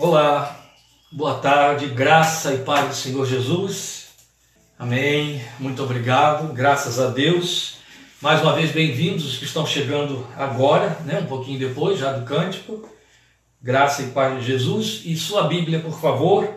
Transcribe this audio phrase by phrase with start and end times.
[0.00, 0.56] Olá,
[1.10, 4.10] boa tarde, graça e paz do Senhor Jesus.
[4.78, 5.42] Amém.
[5.58, 7.78] Muito obrigado, graças a Deus.
[8.22, 12.24] Mais uma vez, bem-vindos os que estão chegando agora, né, um pouquinho depois já do
[12.24, 12.88] cântico.
[13.60, 15.02] Graça e paz de Jesus.
[15.04, 16.48] E sua Bíblia, por favor,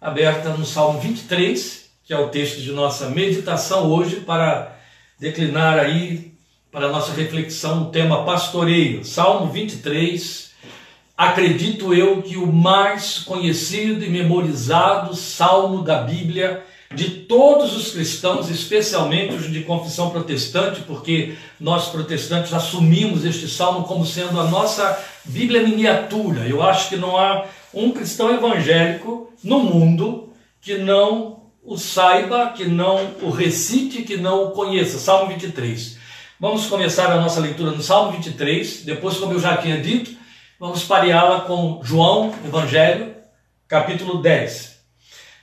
[0.00, 4.74] aberta no Salmo 23, que é o texto de nossa meditação hoje, para
[5.20, 6.32] declinar aí
[6.72, 9.04] para a nossa reflexão o tema pastoreio.
[9.04, 10.45] Salmo 23,
[11.16, 16.62] acredito eu que o mais conhecido e memorizado salmo da Bíblia
[16.94, 23.84] de todos os cristãos, especialmente os de confissão protestante, porque nós protestantes assumimos este salmo
[23.84, 26.46] como sendo a nossa Bíblia miniatura.
[26.46, 32.64] Eu acho que não há um cristão evangélico no mundo que não o saiba, que
[32.64, 34.98] não o recite, que não o conheça.
[34.98, 35.98] Salmo 23.
[36.38, 38.82] Vamos começar a nossa leitura no Salmo 23.
[38.84, 40.12] Depois, como eu já tinha dito,
[40.58, 43.14] Vamos pareá-la com João, Evangelho,
[43.68, 44.78] capítulo 10.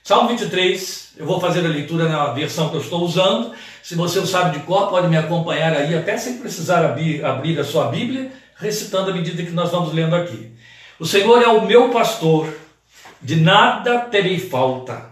[0.02, 3.52] Salmo 23, eu vou fazer a leitura na versão que eu estou usando.
[3.80, 7.62] Se você não sabe de cor, pode me acompanhar aí, até sem precisar abrir, a
[7.62, 10.50] sua Bíblia, recitando à medida que nós vamos lendo aqui.
[10.98, 12.52] O Senhor é o meu pastor,
[13.22, 15.10] de nada terei falta.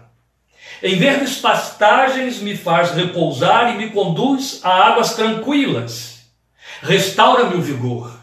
[0.81, 6.25] Em verdes pastagens me faz repousar e me conduz a águas tranquilas.
[6.81, 8.22] Restaura-me o vigor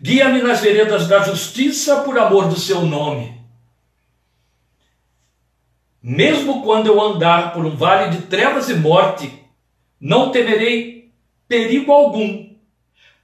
[0.00, 3.36] Guia-me nas veredas da justiça por amor do seu nome.
[6.00, 9.44] Mesmo quando eu andar por um vale de trevas e morte,
[10.00, 11.10] não temerei
[11.48, 12.48] perigo algum,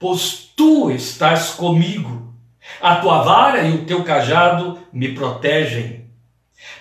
[0.00, 2.34] pois tu estás comigo.
[2.80, 6.06] A tua vara e o teu cajado me protegem.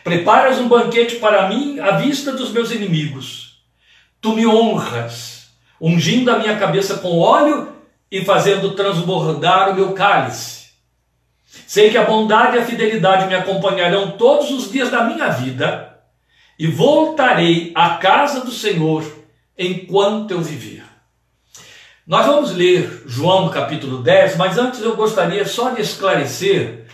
[0.04, 3.64] Preparas um banquete para mim à vista dos meus inimigos.
[4.20, 7.73] Tu me honras, ungindo a minha cabeça com óleo
[8.14, 10.68] e fazendo transbordar o meu cálice.
[11.66, 15.98] Sei que a bondade e a fidelidade me acompanharão todos os dias da minha vida
[16.60, 19.04] e voltarei à casa do Senhor
[19.58, 20.84] enquanto eu viver.
[22.06, 26.86] Nós vamos ler João capítulo 10, mas antes eu gostaria só de esclarecer,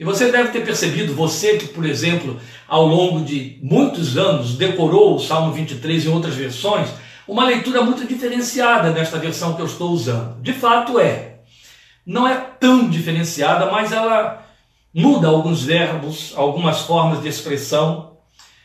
[0.00, 5.14] e você deve ter percebido, você que, por exemplo, ao longo de muitos anos decorou
[5.14, 6.88] o Salmo 23 em outras versões,
[7.26, 10.40] uma leitura muito diferenciada nesta versão que eu estou usando.
[10.42, 11.36] De fato é.
[12.06, 14.44] Não é tão diferenciada, mas ela
[14.92, 18.18] muda alguns verbos, algumas formas de expressão.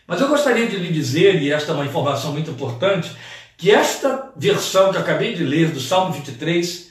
[0.05, 3.11] Mas eu gostaria de lhe dizer, e esta é uma informação muito importante,
[3.57, 6.89] que esta versão que acabei de ler do Salmo 23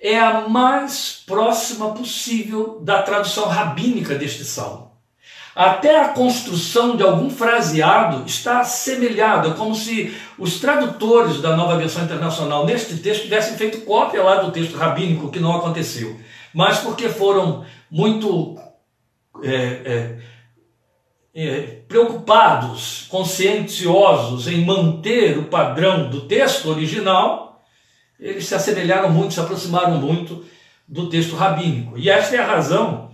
[0.00, 4.87] é a mais próxima possível da tradução rabínica deste salmo.
[5.58, 12.04] Até a construção de algum fraseado está assemelhada, como se os tradutores da nova versão
[12.04, 16.16] internacional neste texto tivessem feito cópia lá do texto rabínico, que não aconteceu.
[16.54, 18.56] Mas porque foram muito
[19.42, 20.18] é, é,
[21.34, 27.64] é, preocupados, conscienciosos em manter o padrão do texto original,
[28.20, 30.44] eles se assemelharam muito, se aproximaram muito
[30.86, 31.98] do texto rabínico.
[31.98, 33.07] E esta é a razão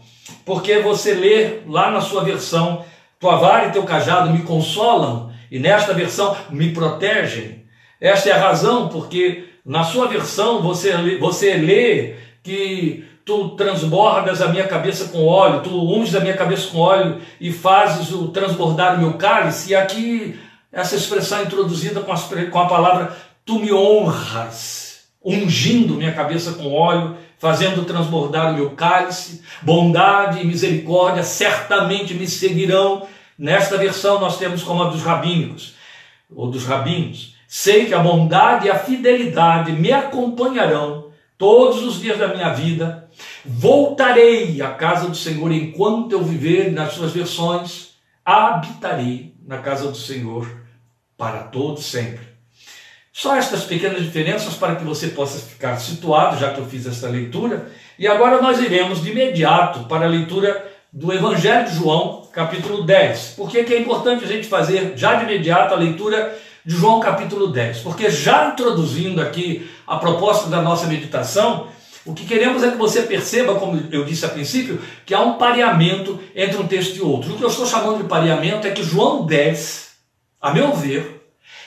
[0.44, 2.84] porque você lê lá na sua versão,
[3.18, 7.64] tua vara e teu cajado me consolam, e nesta versão me protegem.
[8.00, 14.48] Esta é a razão porque na sua versão você você lê que tu transbordas a
[14.48, 18.96] minha cabeça com óleo, tu unges a minha cabeça com óleo e fazes o transbordar
[18.96, 20.38] o meu cálice, e aqui
[20.70, 23.16] essa expressão é introduzida com, as, com a palavra
[23.46, 30.46] tu me honras, ungindo minha cabeça com óleo fazendo transbordar o meu cálice, bondade e
[30.46, 33.06] misericórdia certamente me seguirão.
[33.38, 35.74] Nesta versão nós temos como a dos rabínicos,
[36.34, 37.34] ou dos rabinos.
[37.46, 43.08] Sei que a bondade e a fidelidade me acompanharão todos os dias da minha vida.
[43.44, 49.96] Voltarei à casa do Senhor enquanto eu viver, nas suas versões, habitarei na casa do
[49.96, 50.48] Senhor
[51.16, 52.33] para todo sempre.
[53.16, 57.08] Só estas pequenas diferenças para que você possa ficar situado, já que eu fiz esta
[57.08, 57.70] leitura.
[57.96, 63.34] E agora nós iremos de imediato para a leitura do Evangelho de João, capítulo 10.
[63.36, 67.52] Por que, é importante a gente fazer já de imediato a leitura de João, capítulo
[67.52, 67.78] 10?
[67.78, 71.68] Porque já introduzindo aqui a proposta da nossa meditação,
[72.04, 75.34] o que queremos é que você perceba, como eu disse a princípio, que há um
[75.34, 77.32] pareamento entre um texto e outro.
[77.32, 79.92] O que eu estou chamando de pareamento é que João 10,
[80.42, 81.13] a meu ver,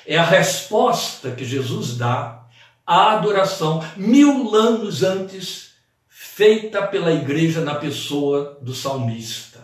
[0.08, 2.46] é a resposta que Jesus dá
[2.86, 5.72] à adoração mil anos antes
[6.08, 9.60] feita pela igreja na pessoa do salmista.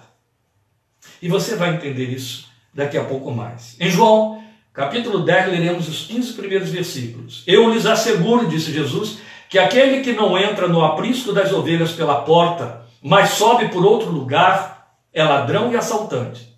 [1.22, 3.78] E você vai entender isso daqui a pouco mais.
[3.80, 4.44] Em João,
[4.74, 7.44] capítulo 10, leremos os 15 primeiros versículos.
[7.48, 9.20] Eu lhes asseguro, disse Jesus,
[9.50, 14.10] que aquele que não entra no aprisco das ovelhas pela porta, mas sobe por outro
[14.10, 16.54] lugar, é ladrão e assaltante.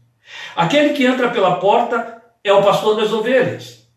[0.55, 2.14] Aquele que entra pela porta
[2.45, 3.87] é o pastor das ovelhas.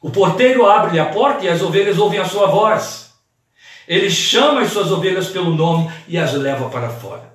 [0.00, 3.10] O porteiro abre-lhe a porta e as ovelhas ouvem a sua voz.
[3.86, 7.34] Ele chama as suas ovelhas pelo nome e as leva para fora.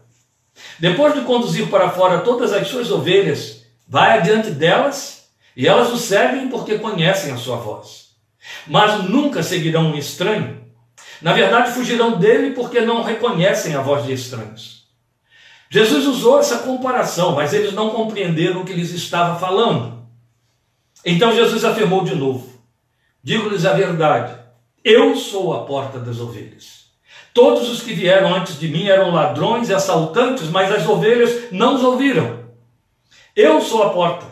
[0.80, 5.98] Depois de conduzir para fora todas as suas ovelhas, vai adiante delas e elas o
[5.98, 8.12] seguem porque conhecem a sua voz.
[8.66, 10.64] Mas nunca seguirão um estranho.
[11.22, 14.86] Na verdade, fugirão dele porque não reconhecem a voz de estranhos.
[15.70, 19.95] Jesus usou essa comparação, mas eles não compreenderam o que lhes estava falando.
[21.06, 22.60] Então Jesus afirmou de novo:
[23.24, 24.34] Digo-lhes a verdade,
[24.84, 26.86] eu sou a porta das ovelhas.
[27.32, 31.76] Todos os que vieram antes de mim eram ladrões e assaltantes, mas as ovelhas não
[31.76, 32.46] os ouviram.
[33.36, 34.26] Eu sou a porta.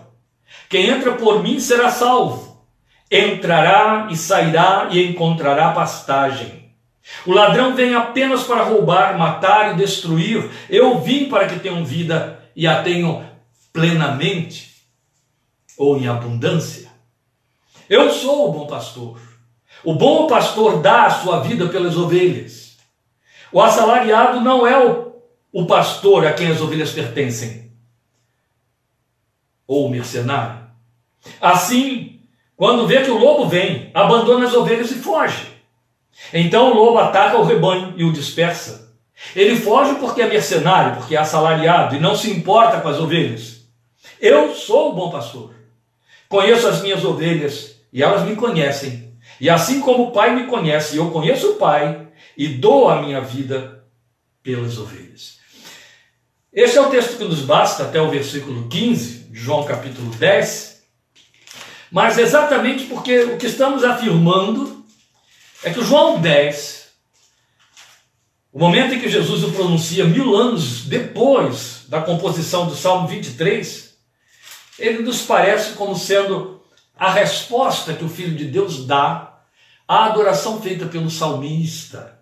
[0.69, 2.65] Quem entra por mim será salvo.
[3.11, 6.71] Entrará e sairá e encontrará pastagem.
[7.25, 10.49] O ladrão vem apenas para roubar, matar e destruir.
[10.69, 13.23] Eu vim para que tenham vida e a tenham
[13.73, 14.72] plenamente
[15.77, 16.89] ou em abundância.
[17.89, 19.19] Eu sou o bom pastor.
[19.83, 22.77] O bom pastor dá a sua vida pelas ovelhas.
[23.51, 25.13] O assalariado não é o,
[25.51, 27.71] o pastor a quem as ovelhas pertencem,
[29.67, 30.63] ou o mercenário.
[31.39, 32.21] Assim,
[32.55, 35.53] quando vê que o lobo vem, abandona as ovelhas e foge.
[36.33, 38.93] Então o lobo ataca o rebanho e o dispersa.
[39.35, 43.61] Ele foge porque é mercenário, porque é assalariado e não se importa com as ovelhas.
[44.19, 45.53] Eu sou o bom pastor.
[46.33, 49.13] Conheço as minhas ovelhas e elas me conhecem.
[49.39, 53.21] E assim como o Pai me conhece, eu conheço o Pai e dou a minha
[53.21, 53.85] vida
[54.41, 55.37] pelas ovelhas.
[56.51, 60.81] Este é o texto que nos basta até o versículo 15, João capítulo 10.
[61.91, 64.83] Mas exatamente porque o que estamos afirmando
[65.63, 66.87] é que João 10,
[68.51, 73.92] o momento em que Jesus o pronuncia mil anos depois da composição do Salmo 23,
[74.83, 76.61] ele nos parece como sendo
[76.95, 79.39] a resposta que o Filho de Deus dá
[79.87, 82.19] à adoração feita pelo salmista,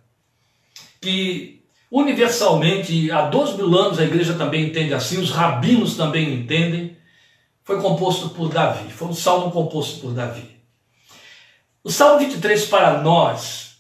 [1.01, 6.95] que universalmente, há dois mil anos a igreja também entende assim, os rabinos também entendem,
[7.63, 10.61] foi composto por Davi, foi um salmo composto por Davi.
[11.83, 13.77] O Salmo 23 para nós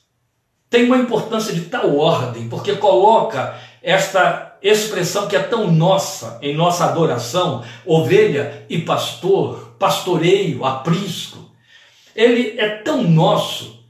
[0.71, 6.55] tem uma importância de tal ordem, porque coloca esta expressão que é tão nossa em
[6.55, 11.49] nossa adoração, ovelha e pastor, pastoreio, aprisco.
[12.15, 13.81] Ele é tão nosso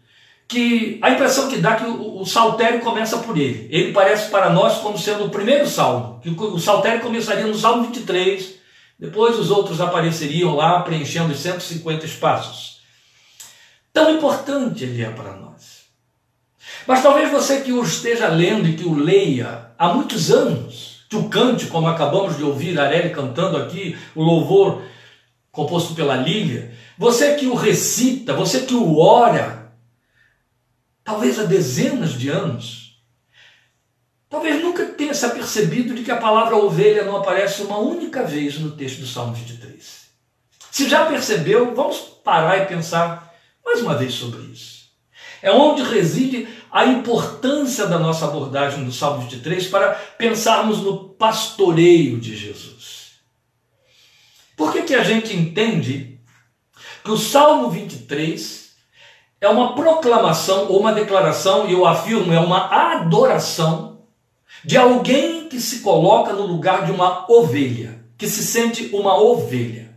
[0.47, 3.67] que a impressão que dá é que o, o saltério começa por ele.
[3.71, 7.85] Ele parece para nós como sendo o primeiro salmo, que o, saltério começaria no Salmo
[7.85, 8.55] 23,
[8.99, 12.81] depois os outros apareceriam lá preenchendo os 150 espaços.
[13.93, 15.40] Tão importante ele é para.
[16.91, 21.15] Mas talvez você que o esteja lendo e que o leia há muitos anos, que
[21.15, 24.81] o cante, como acabamos de ouvir a Areli cantando aqui, o louvor
[25.53, 29.71] composto pela Lília, você que o recita, você que o ora,
[31.01, 33.01] talvez há dezenas de anos,
[34.29, 38.59] talvez nunca tenha se apercebido de que a palavra ovelha não aparece uma única vez
[38.59, 40.07] no texto do Salmo 23.
[40.69, 43.33] Se já percebeu, vamos parar e pensar
[43.63, 44.81] mais uma vez sobre isso.
[45.41, 52.17] É onde reside a importância da nossa abordagem do Salmo 23 para pensarmos no pastoreio
[52.19, 53.19] de Jesus.
[54.55, 56.19] Por que, que a gente entende
[57.03, 58.71] que o Salmo 23
[59.41, 64.03] é uma proclamação ou uma declaração, e eu afirmo, é uma adoração
[64.63, 69.95] de alguém que se coloca no lugar de uma ovelha, que se sente uma ovelha?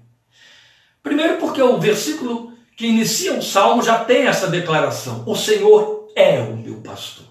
[1.03, 6.41] Primeiro, porque o versículo que inicia o salmo já tem essa declaração: O Senhor é
[6.41, 7.27] o meu pastor.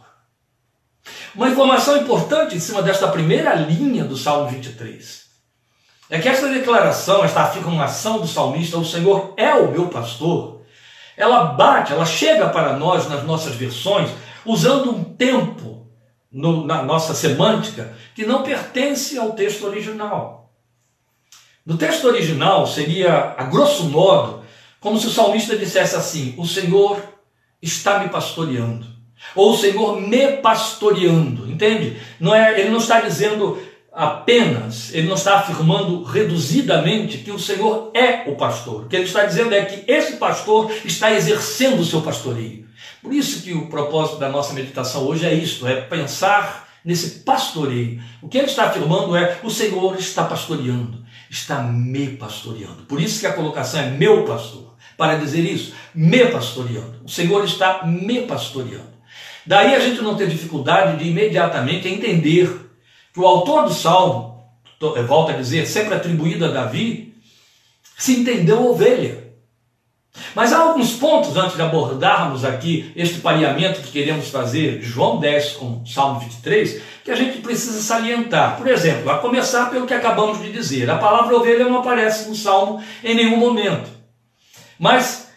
[1.36, 5.24] Uma informação importante em cima desta primeira linha do Salmo 23
[6.10, 10.62] é que esta declaração, esta afirmação do salmista, o Senhor é o meu pastor,
[11.18, 14.10] ela bate, ela chega para nós nas nossas versões
[14.46, 15.88] usando um tempo
[16.32, 20.52] no, na nossa semântica que não pertence ao texto original.
[21.66, 24.44] No texto original seria, a grosso modo,
[24.80, 27.02] como se o salmista dissesse assim: O Senhor
[27.62, 28.93] está me pastoreando.
[29.36, 31.50] Ou o Senhor me pastoreando.
[31.50, 31.98] Entende?
[32.20, 33.60] Não é, ele não está dizendo
[33.92, 38.84] apenas, ele não está afirmando reduzidamente que o Senhor é o pastor.
[38.84, 42.65] O que ele está dizendo é que esse pastor está exercendo o seu pastoreio.
[43.01, 48.01] Por isso que o propósito da nossa meditação hoje é isto, é pensar nesse pastoreio.
[48.22, 52.84] O que ele está afirmando é: o Senhor está pastoreando, está me pastoreando.
[52.84, 57.01] Por isso que a colocação é meu pastor para dizer isso, me pastoreando.
[57.03, 58.93] O Senhor está me pastoreando.
[59.46, 62.50] Daí a gente não ter dificuldade de imediatamente entender
[63.14, 64.42] que o autor do salmo,
[65.08, 67.14] volto a dizer, sempre atribuído a Davi,
[67.98, 69.24] se entendeu ovelha.
[70.36, 75.54] Mas há alguns pontos antes de abordarmos aqui este pareamento que queremos fazer João 10
[75.54, 78.58] com Salmo 23, que a gente precisa salientar.
[78.58, 82.36] Por exemplo, a começar pelo que acabamos de dizer, a palavra ovelha não aparece no
[82.36, 83.90] Salmo em nenhum momento.
[84.78, 85.30] Mas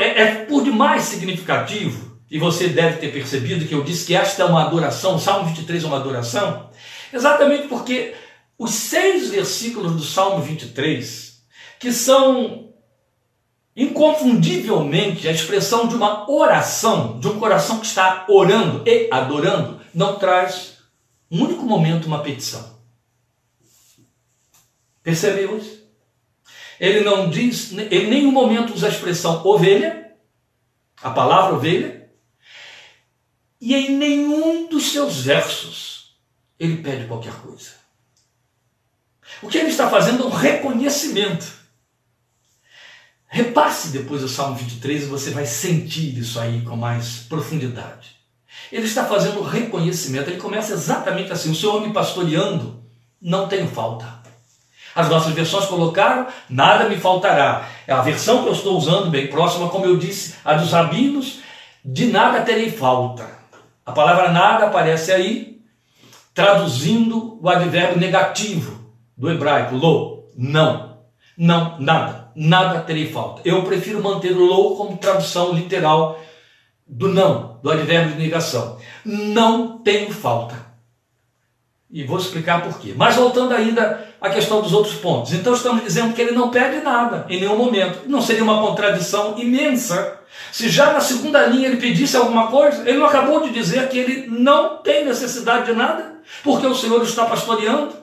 [0.00, 4.42] é, é por demais significativo, e você deve ter percebido que eu disse que esta
[4.42, 6.70] é uma adoração, o Salmo 23 é uma adoração,
[7.12, 8.14] exatamente porque
[8.56, 11.42] os seis versículos do Salmo 23,
[11.80, 12.70] que são
[13.74, 20.16] inconfundivelmente a expressão de uma oração, de um coração que está orando e adorando, não
[20.16, 20.78] traz
[21.30, 22.78] um único momento uma petição.
[25.02, 25.80] Percebeu isso?
[26.78, 30.12] Ele não diz, em nenhum momento usa a expressão ovelha,
[31.02, 31.99] a palavra ovelha,
[33.60, 36.16] e em nenhum dos seus versos
[36.58, 37.70] ele pede qualquer coisa.
[39.42, 41.60] O que ele está fazendo é um reconhecimento
[43.32, 48.16] Repasse depois o Salmo 23 e você vai sentir isso aí com mais profundidade.
[48.72, 52.82] Ele está fazendo reconhecimento, ele começa exatamente assim: o Senhor me pastoreando,
[53.22, 54.18] não tenho falta.
[54.96, 57.68] As nossas versões colocaram, nada me faltará.
[57.86, 61.38] É a versão que eu estou usando, bem próxima, como eu disse, a dos rabinos,
[61.84, 63.39] de nada terei falta.
[63.90, 65.60] A palavra nada aparece aí,
[66.32, 68.80] traduzindo o advérbio negativo
[69.16, 70.98] do hebraico, lo, não,
[71.36, 73.42] não, nada nada terei falta.
[73.44, 76.20] Eu prefiro manter o low como tradução literal
[76.86, 78.78] do não, do advérbio de negação.
[79.04, 80.54] Não tenho falta.
[81.90, 82.94] E vou explicar por quê.
[82.96, 85.32] Mas voltando ainda à questão dos outros pontos.
[85.32, 88.08] Então estamos dizendo que ele não pede nada em nenhum momento.
[88.08, 90.19] Não seria uma contradição imensa
[90.52, 92.88] se já na segunda linha ele pedisse alguma coisa?
[92.88, 97.02] Ele não acabou de dizer que ele não tem necessidade de nada, porque o Senhor
[97.02, 98.00] está pastoreando.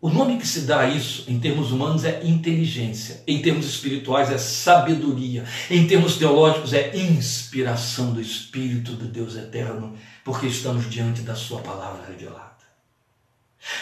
[0.00, 4.30] O nome que se dá a isso, em termos humanos, é inteligência, em termos espirituais,
[4.30, 9.94] é sabedoria, em termos teológicos, é inspiração do Espírito do Deus eterno,
[10.24, 12.50] porque estamos diante da Sua palavra revelada.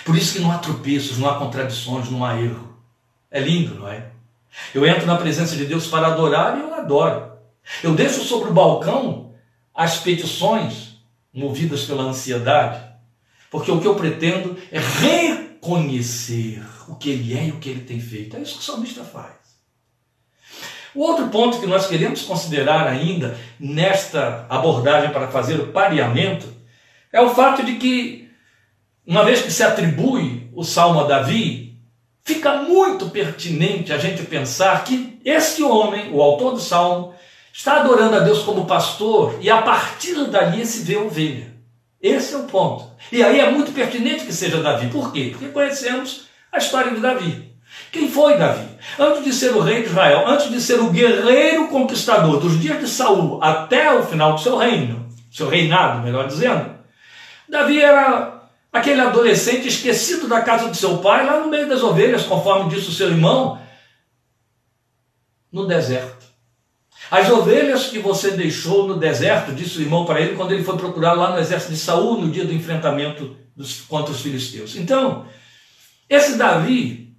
[0.05, 2.77] Por isso que não há tropeços, não há contradições, não há erro.
[3.31, 4.11] É lindo, não é?
[4.75, 7.33] Eu entro na presença de Deus para adorar e eu adoro.
[7.83, 9.35] Eu deixo sobre o balcão
[9.75, 10.97] as petições
[11.33, 12.83] movidas pela ansiedade,
[13.50, 17.69] porque o que eu pretendo é reconhecer conhecer o que ele é e o que
[17.69, 18.37] ele tem feito.
[18.37, 19.37] É isso que o salmista faz.
[20.95, 26.47] O outro ponto que nós queremos considerar ainda nesta abordagem para fazer o pareamento
[27.12, 28.31] é o fato de que,
[29.07, 31.68] uma vez que se atribui o salmo a Davi,
[32.28, 37.14] fica muito pertinente a gente pensar que este homem, o autor do salmo,
[37.50, 41.54] está adorando a Deus como pastor e a partir dali se vê ovelha.
[42.02, 42.85] Esse é o ponto.
[43.11, 44.88] E aí é muito pertinente que seja Davi.
[44.88, 45.30] Por quê?
[45.32, 47.50] Porque conhecemos a história de Davi.
[47.90, 48.68] Quem foi Davi?
[48.99, 52.78] Antes de ser o rei de Israel, antes de ser o guerreiro conquistador dos dias
[52.78, 56.75] de Saul até o final do seu reino, seu reinado, melhor dizendo,
[57.49, 58.38] Davi era
[58.78, 62.88] aquele adolescente esquecido da casa de seu pai, lá no meio das ovelhas, conforme disse
[62.88, 63.61] o seu irmão,
[65.52, 66.26] no deserto.
[67.11, 70.76] As ovelhas que você deixou no deserto, disse o irmão para ele quando ele foi
[70.76, 74.76] procurar lá no exército de Saul no dia do enfrentamento dos, contra os filisteus.
[74.76, 75.26] Então,
[76.08, 77.14] esse Davi,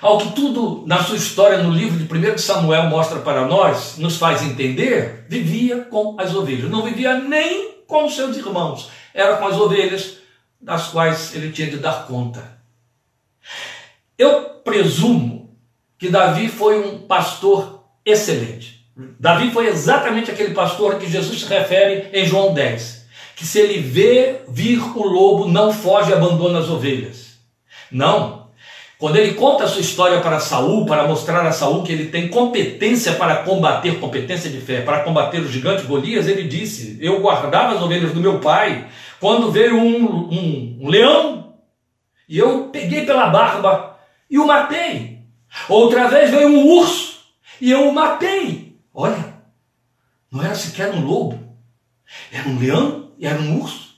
[0.00, 4.16] ao que tudo na sua história no livro de 1 Samuel mostra para nós, nos
[4.16, 6.70] faz entender, vivia com as ovelhas.
[6.70, 10.19] Não vivia nem com os seus irmãos, era com as ovelhas
[10.60, 12.58] das quais ele tinha de dar conta.
[14.18, 15.56] Eu presumo
[15.98, 18.86] que Davi foi um pastor excelente.
[19.18, 24.42] Davi foi exatamente aquele pastor que Jesus refere em João 10, que se ele vê
[24.48, 27.38] vir o lobo, não foge e abandona as ovelhas.
[27.90, 28.40] Não.
[28.98, 32.28] Quando ele conta a sua história para Saul, para mostrar a Saul que ele tem
[32.28, 37.74] competência para combater, competência de fé, para combater o gigante Golias, ele disse: Eu guardava
[37.74, 38.86] as ovelhas do meu pai,
[39.20, 41.54] quando veio um, um, um leão,
[42.28, 43.98] e eu peguei pela barba
[44.28, 45.20] e o matei.
[45.68, 47.20] Outra vez veio um urso,
[47.60, 48.78] e eu o matei.
[48.94, 49.34] Olha,
[50.30, 51.38] não era sequer um lobo,
[52.32, 53.90] era um leão e era um urso.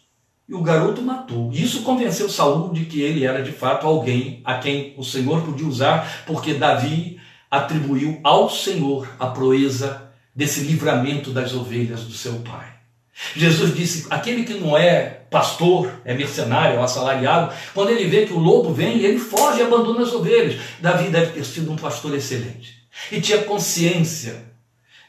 [0.49, 1.50] E o garoto matou.
[1.52, 5.67] Isso convenceu Saul de que ele era de fato alguém a quem o Senhor podia
[5.67, 12.81] usar, porque Davi atribuiu ao Senhor a proeza desse livramento das ovelhas do seu pai.
[13.37, 18.33] Jesus disse: aquele que não é pastor, é mercenário, é assalariado, quando ele vê que
[18.33, 20.61] o lobo vem, ele foge e abandona as ovelhas.
[20.81, 24.45] Davi deve ter sido um pastor excelente e tinha consciência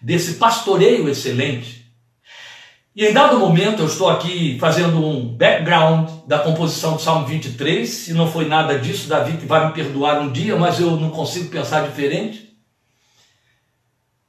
[0.02, 1.84] desse pastoreio excelente.
[2.96, 7.90] E em dado momento eu estou aqui fazendo um background da composição do Salmo 23.
[7.90, 11.10] Se não foi nada disso, Davi que vai me perdoar um dia, mas eu não
[11.10, 12.56] consigo pensar diferente.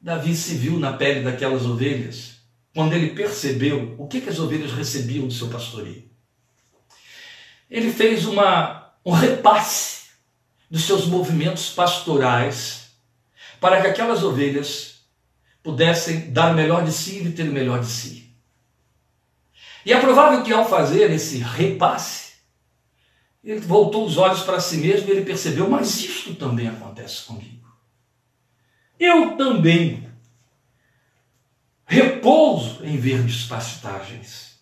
[0.00, 2.33] Davi se viu na pele daquelas ovelhas
[2.74, 6.10] quando ele percebeu o que, que as ovelhas recebiam do seu pastoreio.
[7.70, 10.08] Ele fez uma, um repasse
[10.68, 12.88] dos seus movimentos pastorais
[13.60, 15.04] para que aquelas ovelhas
[15.62, 18.34] pudessem dar o melhor de si e ter o melhor de si.
[19.86, 22.34] E é provável que ao fazer esse repasse,
[23.42, 27.68] ele voltou os olhos para si mesmo e ele percebeu, mas isto também acontece comigo.
[28.98, 30.08] Eu também
[31.86, 34.54] repouso em verdes pastagens.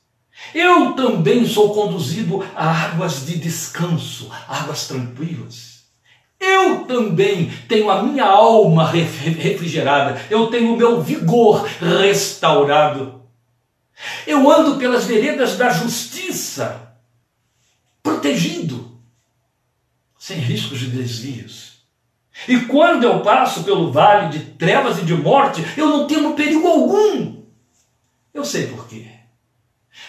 [0.54, 5.82] Eu também sou conduzido a águas de descanso, águas tranquilas.
[6.40, 11.64] Eu também tenho a minha alma refrigerada, eu tenho o meu vigor
[12.00, 13.22] restaurado.
[14.26, 16.96] Eu ando pelas veredas da justiça,
[18.02, 18.98] protegido,
[20.18, 21.71] sem riscos de desvios.
[22.48, 26.66] E quando eu passo pelo vale de trevas e de morte, eu não temo perigo
[26.66, 27.42] algum.
[28.32, 29.06] Eu sei por quê.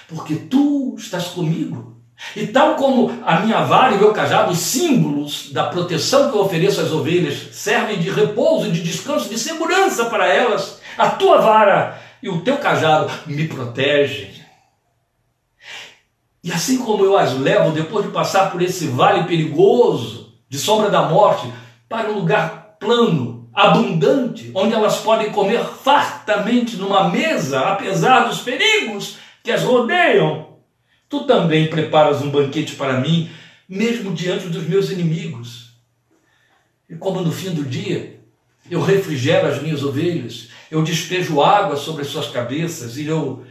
[0.08, 1.94] Porque tu estás comigo.
[2.36, 6.42] E tal como a minha vara e meu cajado, os símbolos da proteção que eu
[6.42, 12.02] ofereço às ovelhas, servem de repouso, de descanso, de segurança para elas, a tua vara
[12.22, 14.32] e o teu cajado me protegem.
[16.44, 20.90] E assim como eu as levo, depois de passar por esse vale perigoso, de sombra
[20.90, 21.52] da morte,
[21.94, 29.18] para um lugar plano, abundante, onde elas podem comer fartamente numa mesa, apesar dos perigos
[29.44, 30.58] que as rodeiam.
[31.08, 33.30] Tu também preparas um banquete para mim,
[33.70, 35.76] mesmo diante dos meus inimigos.
[36.90, 38.20] E como no fim do dia
[38.72, 43.46] eu refrigero as minhas ovelhas, eu despejo água sobre as suas cabeças e eu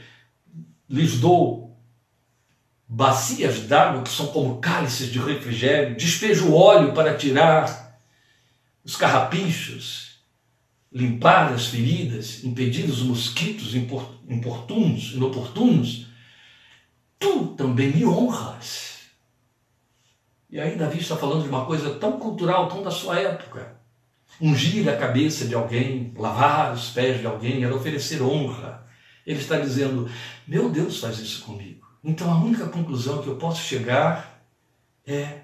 [0.91, 1.79] lhes dou
[2.89, 7.83] bacias d'água que são como cálices de refrigério, despejo óleo para tirar
[8.85, 10.13] os carrapichos,
[10.93, 16.07] limpar as feridas, impedir os mosquitos importunos, inoportunos,
[17.19, 19.01] tu também me honras.
[20.51, 23.81] E aí Davi está falando de uma coisa tão cultural, tão da sua época.
[24.41, 28.87] Ungir a cabeça de alguém, lavar os pés de alguém, era oferecer honra.
[29.27, 30.11] Ele está dizendo,
[30.47, 31.87] meu Deus faz isso comigo.
[32.05, 34.45] Então a única conclusão que eu posso chegar
[35.07, 35.41] é,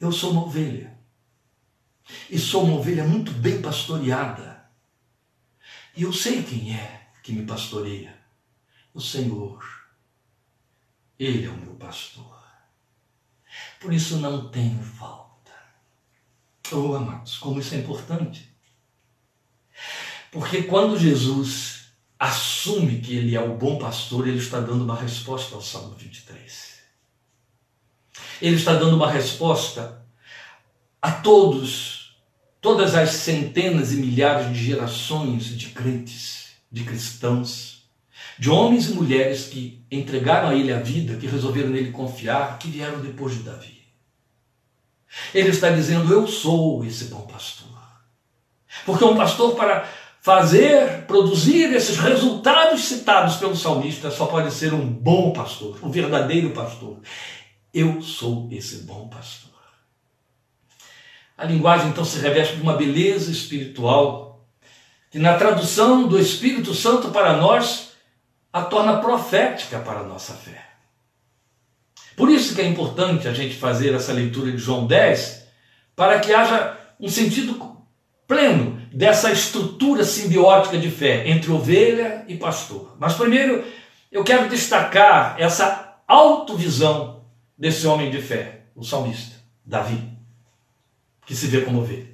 [0.00, 0.98] eu sou uma ovelha.
[2.28, 4.64] E sou uma ovelha muito bem pastoreada.
[5.96, 8.16] E eu sei quem é que me pastoreia.
[8.94, 9.62] O Senhor.
[11.18, 12.40] Ele é o meu pastor.
[13.78, 15.52] Por isso não tenho falta.
[16.72, 18.48] Oh, amados, como isso é importante.
[20.30, 25.54] Porque quando Jesus assume que ele é o bom pastor, ele está dando uma resposta
[25.54, 26.80] ao Salmo 23.
[28.40, 30.06] Ele está dando uma resposta
[31.02, 31.99] a todos
[32.60, 37.84] todas as centenas e milhares de gerações de crentes, de cristãos,
[38.38, 42.68] de homens e mulheres que entregaram a ele a vida, que resolveram nele confiar, que
[42.68, 43.80] vieram depois de Davi.
[45.34, 47.68] Ele está dizendo: Eu sou esse bom pastor.
[48.86, 49.88] Porque um pastor, para
[50.20, 56.50] fazer, produzir esses resultados citados pelo salmista, só pode ser um bom pastor, um verdadeiro
[56.50, 57.00] pastor.
[57.72, 59.49] Eu sou esse bom pastor.
[61.40, 64.46] A linguagem então se reveste de uma beleza espiritual,
[65.10, 67.92] que na tradução do Espírito Santo para nós
[68.52, 70.62] a torna profética para a nossa fé.
[72.14, 75.46] Por isso que é importante a gente fazer essa leitura de João 10,
[75.96, 77.74] para que haja um sentido
[78.28, 82.94] pleno dessa estrutura simbiótica de fé entre ovelha e pastor.
[83.00, 83.64] Mas primeiro
[84.12, 87.24] eu quero destacar essa autovisão
[87.56, 90.19] desse homem de fé, o salmista, Davi
[91.30, 92.08] que se vê como ovelha.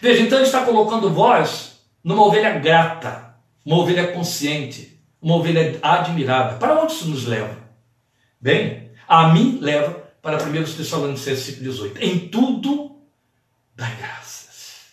[0.00, 6.56] Veja, então ele está colocando vós numa ovelha grata, uma ovelha consciente, uma ovelha admirada.
[6.56, 7.54] Para onde isso nos leva?
[8.40, 9.90] Bem, a mim leva
[10.22, 12.02] para 1 Tessalonicenses 18.
[12.02, 12.98] Em tudo
[13.74, 14.86] dai graças.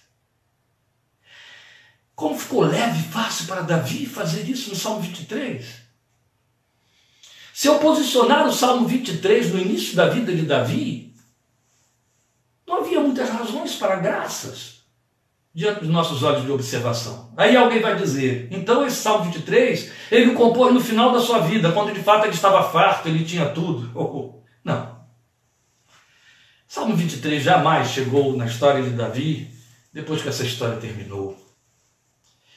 [2.13, 5.65] Como ficou leve e fácil para Davi fazer isso no Salmo 23?
[7.53, 11.12] Se eu posicionar o Salmo 23 no início da vida de Davi,
[12.67, 14.83] não havia muitas razões para graças
[15.53, 17.31] diante dos nossos olhos de observação.
[17.37, 21.71] Aí alguém vai dizer, então esse Salmo 23, ele compôs no final da sua vida,
[21.71, 23.91] quando de fato ele estava farto, ele tinha tudo.
[23.95, 24.43] Oh, oh.
[24.63, 25.03] Não.
[26.67, 29.51] Salmo 23 jamais chegou na história de Davi
[29.91, 31.37] depois que essa história terminou.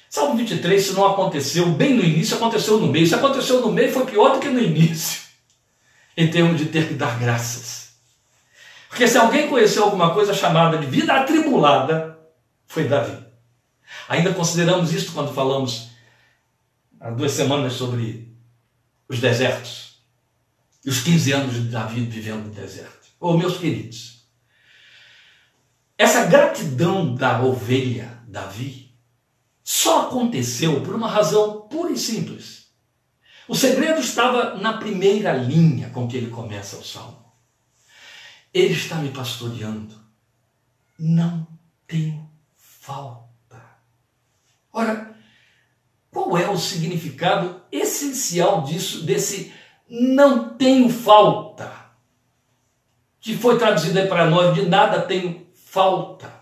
[0.09, 3.07] Salmo 23, se não aconteceu bem no início, aconteceu no meio.
[3.07, 5.21] Se aconteceu no meio, foi pior do que no início,
[6.17, 7.86] em termos de ter que dar graças.
[8.97, 12.19] Porque se alguém conheceu alguma coisa chamada de vida atribulada,
[12.67, 13.27] foi Davi.
[14.09, 15.91] Ainda consideramos isso quando falamos
[16.99, 18.35] há duas semanas sobre
[19.07, 20.01] os desertos.
[20.83, 23.09] E os 15 anos de Davi vivendo no deserto.
[23.21, 24.27] Ô oh, meus queridos,
[25.99, 28.95] essa gratidão da ovelha Davi
[29.63, 32.69] só aconteceu por uma razão pura e simples.
[33.47, 37.26] O segredo estava na primeira linha com que ele começa o salmo.
[38.57, 39.95] Ele está me pastoreando,
[40.99, 41.47] não
[41.87, 43.61] tenho falta.
[44.73, 45.15] Ora,
[46.11, 49.53] qual é o significado essencial disso, desse
[49.87, 51.71] não tenho falta?
[53.21, 56.33] Que foi traduzido aí para nós de nada tenho falta.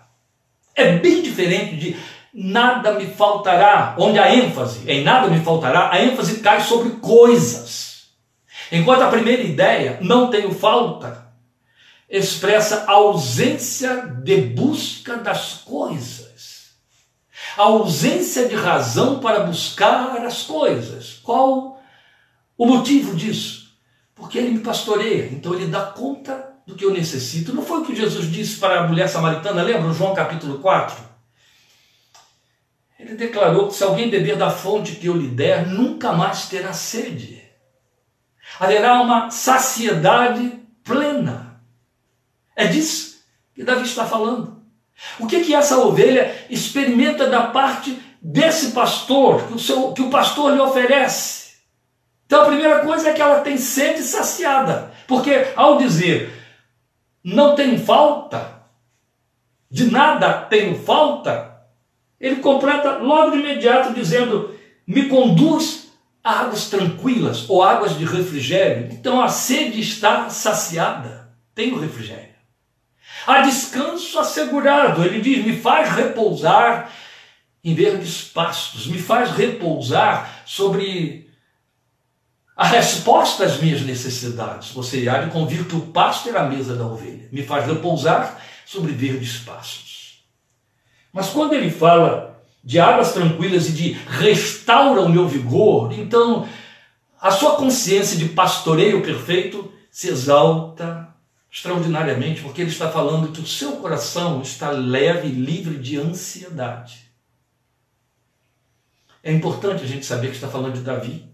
[0.73, 1.97] É bem diferente de
[2.33, 8.11] nada me faltará, onde a ênfase em nada me faltará, a ênfase cai sobre coisas.
[8.71, 11.24] Enquanto a primeira ideia, não tenho falta,
[12.09, 16.25] expressa a ausência de busca das coisas
[17.57, 21.19] a ausência de razão para buscar as coisas.
[21.23, 21.81] Qual
[22.57, 23.73] o motivo disso?
[24.13, 27.53] Porque ele me pastoreia, então ele dá conta do que eu necessito.
[27.53, 29.93] Não foi o que Jesus disse para a mulher samaritana, lembra?
[29.93, 31.15] João capítulo 4.
[32.99, 36.73] Ele declarou que se alguém beber da fonte que eu lhe der, nunca mais terá
[36.73, 37.43] sede.
[38.59, 41.34] Haverá uma saciedade plena.
[42.55, 43.15] É disso
[43.53, 44.55] que Davi está falando.
[45.19, 50.09] O que, que essa ovelha experimenta da parte desse pastor, que o, seu, que o
[50.09, 51.55] pastor lhe oferece?
[52.25, 56.33] Então a primeira coisa é que ela tem sede saciada, porque ao dizer
[57.23, 58.63] não tem falta,
[59.69, 61.55] de nada tenho falta,
[62.19, 64.55] ele completa logo de imediato dizendo:
[64.87, 65.91] me conduz
[66.23, 68.89] a águas tranquilas ou águas de refrigério.
[68.91, 72.34] Então a sede está saciada, tenho refrigério.
[73.25, 75.03] Há descanso assegurado.
[75.03, 76.91] Ele diz: me faz repousar
[77.63, 81.27] em verdes pastos, me faz repousar sobre
[82.55, 84.71] a resposta às minhas necessidades.
[84.71, 87.27] Você há de convir que o pasto era a mesa da ovelha.
[87.31, 90.23] Me faz repousar sobre verdes pastos.
[91.11, 96.47] Mas quando ele fala de águas tranquilas e de restaura o meu vigor, então
[97.21, 101.04] a sua consciência de pastoreio perfeito se exalta
[101.55, 107.09] extraordinariamente, porque ele está falando que o seu coração está leve e livre de ansiedade.
[109.23, 111.31] É importante a gente saber que está falando de Davi.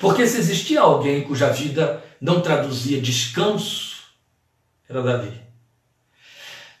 [0.00, 3.96] Porque se existia alguém cuja vida não traduzia descanso,
[4.88, 5.40] era Davi.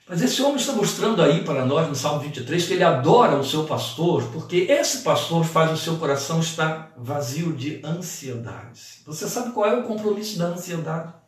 [0.08, 3.46] Mas esse homem está mostrando aí para nós no Salmo 23 que ele adora o
[3.46, 9.00] seu pastor, porque esse pastor faz o seu coração estar vazio de ansiedades.
[9.06, 11.19] Você sabe qual é o compromisso da ansiedade?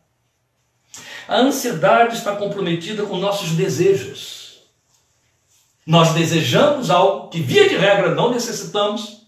[1.27, 4.59] A ansiedade está comprometida com nossos desejos.
[5.85, 9.27] Nós desejamos algo que, via de regra, não necessitamos,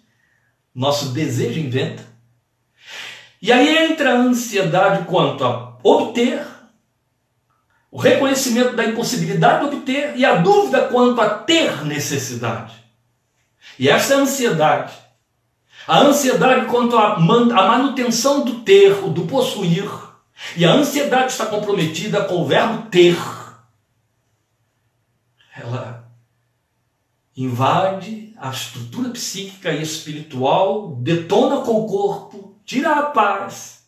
[0.73, 2.05] nosso desejo inventa.
[3.41, 6.45] E aí entra a ansiedade quanto a obter,
[7.91, 12.73] o reconhecimento da impossibilidade de obter e a dúvida quanto a ter necessidade.
[13.79, 14.93] E essa ansiedade,
[15.87, 19.89] a ansiedade quanto à manutenção do ter, do possuir,
[20.55, 23.17] e a ansiedade está comprometida com o verbo ter.
[25.55, 26.11] Ela
[27.35, 33.85] invade a estrutura psíquica e espiritual, detona com o corpo, tira a paz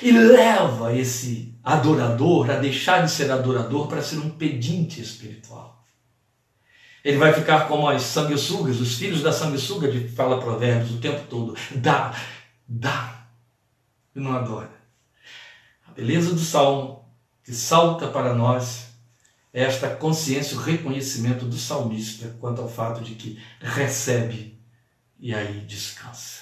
[0.00, 5.84] e leva esse adorador a deixar de ser adorador para ser um pedinte espiritual.
[7.04, 11.26] Ele vai ficar como as sanguessugas, os filhos da sanguessuga de fala provérbios o tempo
[11.28, 11.56] todo.
[11.74, 12.14] Dá,
[12.66, 13.26] dá,
[14.14, 14.81] e não adora.
[15.94, 17.04] Beleza do salmo
[17.44, 18.86] que salta para nós
[19.52, 24.58] é esta consciência, o reconhecimento do salmista quanto ao fato de que recebe
[25.20, 26.40] e aí descansa.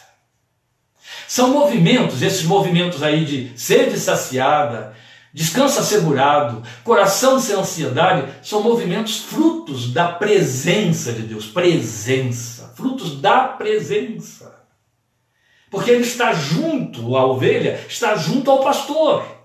[1.27, 4.95] São movimentos, esses movimentos aí de sede saciada,
[5.35, 13.49] descanso assegurado, coração sem ansiedade, são movimentos frutos da presença de Deus, presença, frutos da
[13.49, 14.61] presença.
[15.69, 19.40] Porque ele está junto, a ovelha está junto ao pastor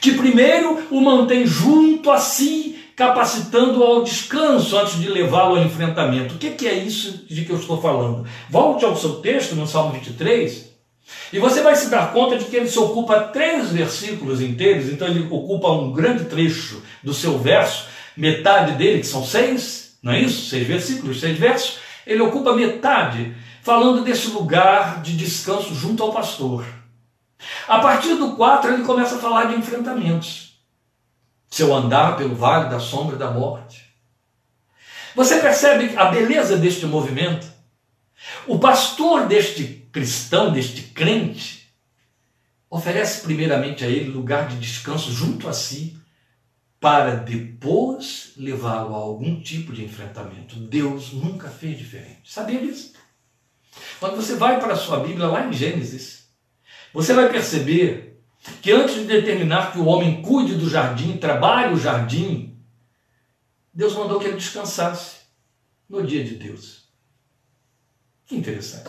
[0.00, 6.34] que primeiro o mantém junto a si, capacitando ao descanso antes de levá-lo ao enfrentamento.
[6.34, 8.26] O que é isso de que eu estou falando?
[8.48, 10.66] Volte ao seu texto no Salmo 23
[11.32, 15.06] e você vai se dar conta de que ele se ocupa três versículos inteiros, então
[15.08, 17.86] ele ocupa um grande trecho do seu verso,
[18.16, 20.48] metade dele, que são seis, não é isso?
[20.48, 26.64] Seis versículos, seis versos, ele ocupa metade falando desse lugar de descanso junto ao pastor.
[27.68, 30.60] A partir do 4, ele começa a falar de enfrentamentos.
[31.50, 33.86] Se eu andar pelo vale da sombra da morte.
[35.14, 37.46] Você percebe a beleza deste movimento?
[38.46, 41.72] O pastor deste cristão, deste crente,
[42.68, 45.98] oferece primeiramente a ele lugar de descanso junto a si,
[46.78, 50.56] para depois levá-lo a algum tipo de enfrentamento.
[50.56, 52.30] Deus nunca fez diferente.
[52.30, 52.92] Sabia disso?
[53.98, 56.25] Quando você vai para a sua Bíblia, lá em Gênesis,
[56.96, 58.22] você vai perceber
[58.62, 62.56] que antes de determinar que o homem cuide do jardim, trabalhe o jardim,
[63.70, 65.16] Deus mandou que ele descansasse
[65.86, 66.84] no dia de Deus.
[68.24, 68.88] Que interessante.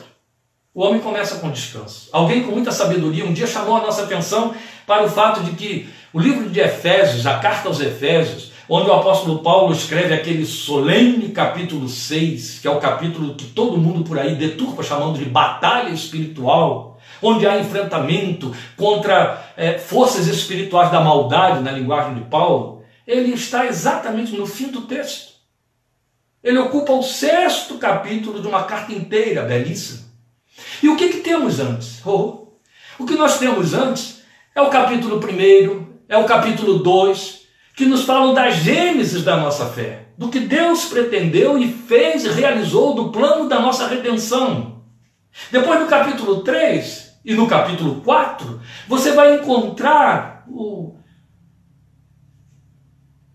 [0.73, 2.07] O homem começa com descanso.
[2.13, 5.89] Alguém com muita sabedoria um dia chamou a nossa atenção para o fato de que
[6.13, 11.27] o livro de Efésios, a carta aos Efésios, onde o apóstolo Paulo escreve aquele solene
[11.33, 15.89] capítulo 6, que é o capítulo que todo mundo por aí deturpa chamando de batalha
[15.89, 23.33] espiritual, onde há enfrentamento contra é, forças espirituais da maldade, na linguagem de Paulo, ele
[23.33, 25.37] está exatamente no fim do texto.
[26.43, 30.05] Ele ocupa o sexto capítulo de uma carta inteira, belíssima.
[30.81, 32.05] E o que, que temos antes?
[32.05, 32.47] Oh,
[32.99, 34.21] o que nós temos antes
[34.55, 37.41] é o capítulo 1, é o capítulo 2,
[37.75, 42.29] que nos falam da gênesis da nossa fé, do que Deus pretendeu e fez e
[42.29, 44.81] realizou do plano da nossa redenção.
[45.51, 50.95] Depois no capítulo 3 e no capítulo 4, você vai encontrar o,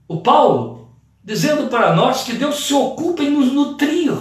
[0.09, 4.13] o Paulo dizendo para nós que Deus se ocupa em nos nutrir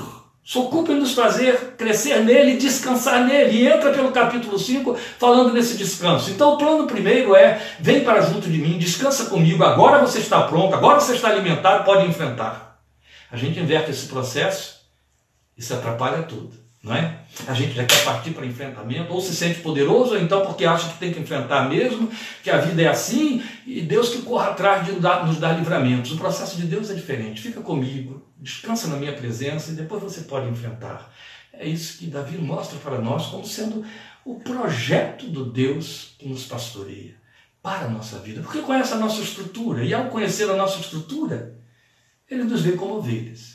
[0.43, 3.60] se ocupa em nos fazer crescer nele, descansar nele.
[3.60, 6.31] E entra pelo capítulo 5 falando desse descanso.
[6.31, 10.41] Então o plano primeiro é: vem para junto de mim, descansa comigo, agora você está
[10.41, 12.81] pronto, agora você está alimentado, pode enfrentar.
[13.31, 14.81] A gente inverte esse processo,
[15.55, 17.19] isso atrapalha tudo não é?
[17.48, 20.89] A gente já quer partir para enfrentamento, ou se sente poderoso, ou então porque acha
[20.89, 22.12] que tem que enfrentar mesmo,
[22.44, 26.12] que a vida é assim, e Deus que corra atrás de nos dar livramentos.
[26.12, 27.41] O processo de Deus é diferente.
[27.41, 31.12] Fica comigo, descansa na minha presença e depois você pode enfrentar.
[31.54, 33.86] É isso que Davi mostra para nós como sendo
[34.24, 37.15] o projeto do Deus que nos pastoreia
[37.62, 41.56] para a nossa vida, porque conhece a nossa estrutura, e ao conhecer a nossa estrutura,
[42.30, 43.51] ele nos vê como ovelhas.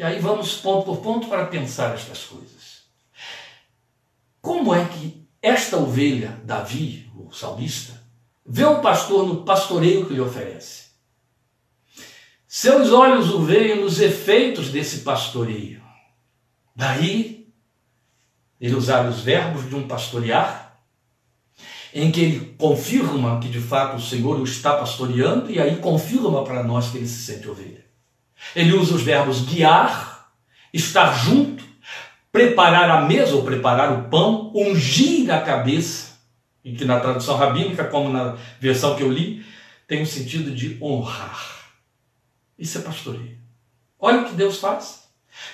[0.00, 2.84] E aí vamos ponto por ponto para pensar estas coisas.
[4.40, 8.02] Como é que esta ovelha, Davi, o salmista,
[8.46, 10.84] vê o pastor no pastoreio que lhe oferece?
[12.48, 15.82] Seus olhos o veem nos efeitos desse pastoreio.
[16.74, 17.52] Daí,
[18.58, 20.80] ele usar os verbos de um pastorear,
[21.92, 26.42] em que ele confirma que de fato o Senhor o está pastoreando, e aí confirma
[26.42, 27.89] para nós que ele se sente ovelha.
[28.54, 30.30] Ele usa os verbos guiar,
[30.72, 31.64] estar junto,
[32.32, 36.18] preparar a mesa ou preparar o pão, ungir a cabeça,
[36.62, 39.44] que na tradução rabínica, como na versão que eu li,
[39.86, 41.70] tem o sentido de honrar.
[42.58, 43.38] Isso é pastoreio.
[43.98, 45.00] Olha o que Deus faz.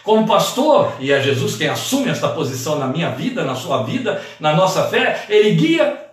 [0.03, 4.23] Como pastor, e é Jesus quem assume esta posição na minha vida, na sua vida,
[4.41, 6.07] na nossa fé, ele guia,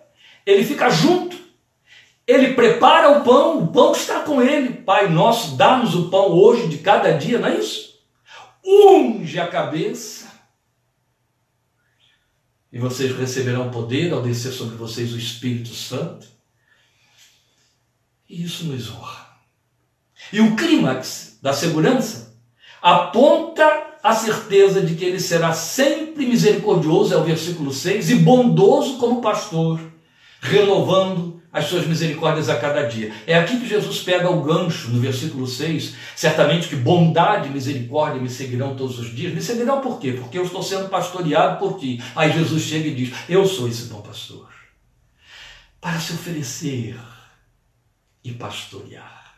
[0.46, 1.36] ele fica junto,
[2.26, 4.74] ele prepara o pão, o pão está com ele.
[4.74, 8.00] Pai nosso, dá-nos o pão hoje de cada dia, não é isso?
[8.66, 10.32] Unge a cabeça.
[12.72, 16.26] E vocês receberão poder ao descer sobre vocês o Espírito Santo.
[18.28, 19.28] E isso nos honra.
[20.32, 22.36] E o clímax da segurança
[22.82, 28.98] aponta a certeza de que ele será sempre misericordioso, é o versículo 6, e bondoso
[28.98, 29.80] como pastor,
[30.42, 33.14] renovando as suas misericórdias a cada dia.
[33.28, 35.94] É aqui que Jesus pega o gancho no versículo 6.
[36.16, 39.32] Certamente que bondade e misericórdia me seguirão todos os dias.
[39.32, 40.14] Me seguirão por quê?
[40.14, 42.04] Porque eu estou sendo pastoreado por ti.
[42.16, 44.52] Aí Jesus chega e diz: Eu sou esse bom pastor.
[45.80, 46.98] Para se oferecer
[48.24, 49.36] e pastorear.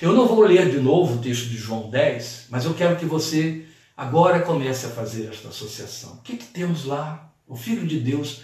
[0.00, 3.04] Eu não vou ler de novo o texto de João 10, mas eu quero que
[3.04, 3.64] você
[3.96, 6.14] agora comece a fazer esta associação.
[6.14, 7.32] O que, que temos lá?
[7.46, 8.42] O Filho de Deus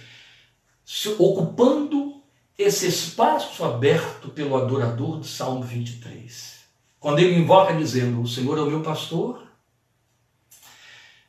[0.85, 2.24] se ocupando
[2.59, 6.61] esse espaço aberto pelo adorador do Salmo 23.
[7.01, 9.43] Quando ele invoca dizendo: O Senhor é o meu pastor.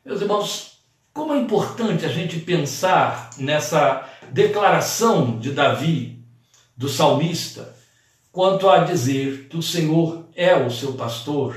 [0.04, 0.78] Meus irmãos,
[1.12, 6.24] como é importante a gente pensar nessa declaração de Davi,
[6.76, 7.74] do salmista,
[8.30, 11.56] quanto a dizer que o Senhor é o seu pastor,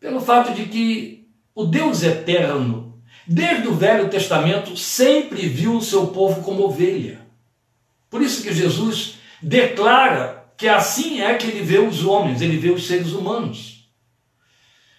[0.00, 6.08] pelo fato de que o Deus eterno, desde o Velho Testamento, sempre viu o seu
[6.08, 7.21] povo como ovelha.
[8.12, 12.70] Por isso que Jesus declara que assim é que ele vê os homens, ele vê
[12.70, 13.88] os seres humanos.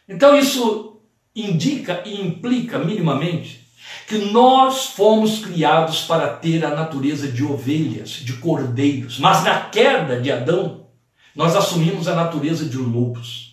[0.10, 1.00] Então isso
[1.36, 3.68] indica e implica minimamente
[4.08, 10.20] que nós fomos criados para ter a natureza de ovelhas, de cordeiros, mas na queda
[10.20, 10.88] de Adão,
[11.36, 13.53] nós assumimos a natureza de lobos.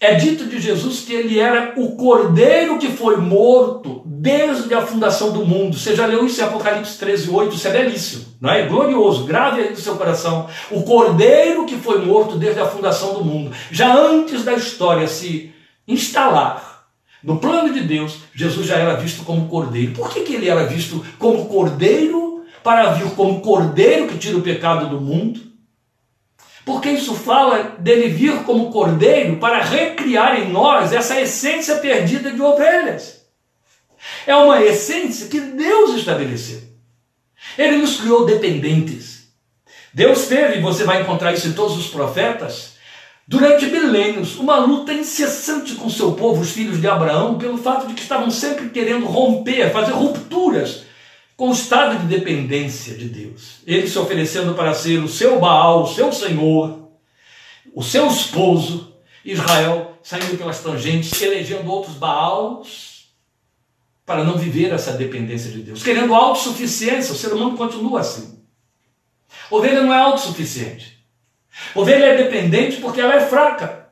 [0.00, 5.32] É dito de Jesus que ele era o cordeiro que foi morto desde a fundação
[5.32, 5.76] do mundo.
[5.76, 7.56] Você já leu isso em Apocalipse 13, 8?
[7.56, 8.64] Isso é belíssimo, não é?
[8.66, 10.48] Glorioso, grave aí no seu coração.
[10.70, 13.50] O cordeiro que foi morto desde a fundação do mundo.
[13.72, 15.52] Já antes da história se
[15.86, 16.86] instalar
[17.20, 19.94] no plano de Deus, Jesus já era visto como cordeiro.
[19.94, 22.44] Por que, que ele era visto como cordeiro?
[22.62, 25.47] Para vir como cordeiro que tira o pecado do mundo
[26.68, 32.42] porque isso fala dele vir como cordeiro para recriar em nós essa essência perdida de
[32.42, 33.22] ovelhas.
[34.26, 36.60] É uma essência que Deus estabeleceu.
[37.56, 39.28] Ele nos criou dependentes.
[39.94, 42.74] Deus teve, você vai encontrar isso em todos os profetas,
[43.26, 47.94] durante milênios, uma luta incessante com seu povo, os filhos de Abraão, pelo fato de
[47.94, 50.82] que estavam sempre querendo romper, fazer rupturas
[51.38, 53.60] com o estado de dependência de Deus.
[53.64, 56.90] Ele se oferecendo para ser o seu Baal, o seu Senhor,
[57.72, 58.92] o seu esposo,
[59.24, 63.12] Israel saindo pelas tangentes, elegendo outros Baals
[64.04, 65.80] para não viver essa dependência de Deus.
[65.80, 68.42] Querendo autossuficiência, o ser humano continua assim.
[69.48, 70.98] Ovelha não é autossuficiente.
[71.72, 73.90] Ovelha é dependente porque ela é fraca.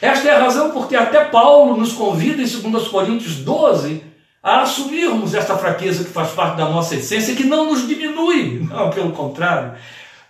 [0.00, 4.06] Esta é a razão porque até Paulo nos convida em 2 Coríntios 12
[4.48, 8.90] a assumirmos esta fraqueza que faz parte da nossa essência, que não nos diminui, não,
[8.90, 9.74] pelo contrário,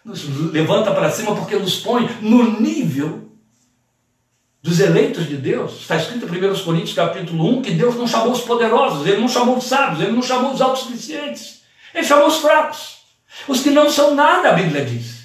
[0.05, 3.29] nos levanta para cima porque nos põe no nível
[4.63, 5.81] dos eleitos de Deus.
[5.81, 9.29] Está escrito em 1 Coríntios capítulo 1 que Deus não chamou os poderosos, Ele não
[9.29, 11.63] chamou os sábios, Ele não chamou os autossuficientes,
[11.95, 12.99] Ele chamou os fracos,
[13.47, 15.19] os que não são nada, a Bíblia diz.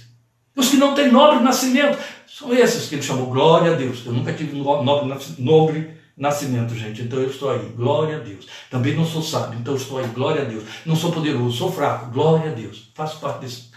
[0.56, 3.28] Os que não têm nobre nascimento, são esses que ele chamou.
[3.28, 4.06] Glória a Deus.
[4.06, 7.02] Eu nunca tive nobre, nobre nascimento, gente.
[7.02, 8.48] Então eu estou aí, glória a Deus.
[8.70, 10.64] Também não sou sábio, então eu estou aí, glória a Deus.
[10.86, 12.92] Não sou poderoso, sou fraco, glória a Deus.
[12.94, 13.72] Faço parte desse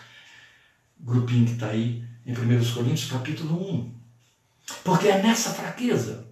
[0.99, 3.95] grupinho que está aí em 1 Coríntios, capítulo 1.
[4.85, 6.27] Porque é nessa fraqueza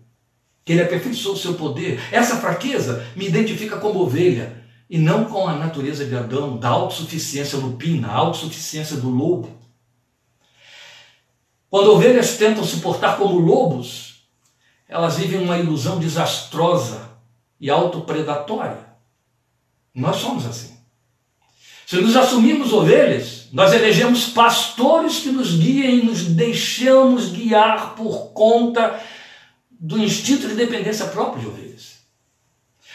[0.65, 2.01] que ele aperfeiçoou o seu poder.
[2.11, 7.59] Essa fraqueza me identifica como ovelha e não com a natureza de Adão, da autossuficiência
[7.59, 9.51] lupina, a autossuficiência do lobo.
[11.71, 14.14] Quando ovelhas tentam se portar como lobos,
[14.89, 17.11] elas vivem uma ilusão desastrosa
[17.61, 18.85] e autopredatória.
[19.95, 20.75] Nós somos assim.
[21.87, 28.33] Se nos assumirmos ovelhas, nós elegemos pastores que nos guiem e nos deixamos guiar por
[28.33, 29.01] conta
[29.71, 31.99] do instinto de dependência próprio de ovelhas.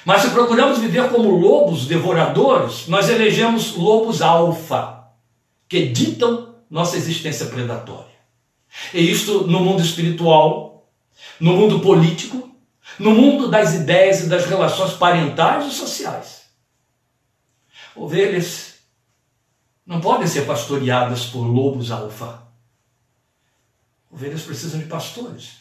[0.04, 5.04] Mas se procuramos viver como lobos devoradores, nós elegemos lobos alfa,
[5.68, 8.10] que ditam nossa existência predatória.
[8.94, 10.69] E isto no mundo espiritual
[11.40, 12.50] no mundo político,
[12.98, 16.44] no mundo das ideias e das relações parentais e sociais.
[17.96, 18.76] Ovelhas
[19.86, 22.44] não podem ser pastoreadas por lobos alfa.
[24.12, 25.60] Ovelhas precisam de pastores.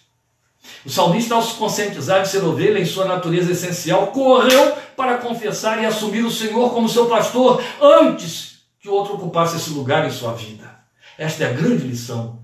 [0.84, 5.82] O salmista, ao se conscientizar de ser ovelha em sua natureza essencial, correu para confessar
[5.82, 10.32] e assumir o Senhor como seu pastor antes que outro ocupasse esse lugar em sua
[10.32, 10.78] vida.
[11.16, 12.37] Esta é a grande lição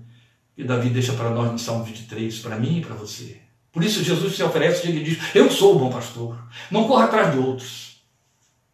[0.55, 3.41] que Davi deixa para nós no Salmo 23, para mim e para você.
[3.71, 6.37] Por isso Jesus se oferece e ele diz: Eu sou o bom pastor.
[6.71, 8.01] Não corra atrás de outros.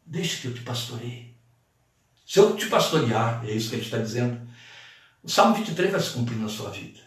[0.05, 1.35] Deixe que eu te pastoreie.
[2.23, 4.39] Se eu te pastorear, é isso que ele está dizendo,
[5.23, 6.99] o Salmo 23 vai se cumprir na sua vida.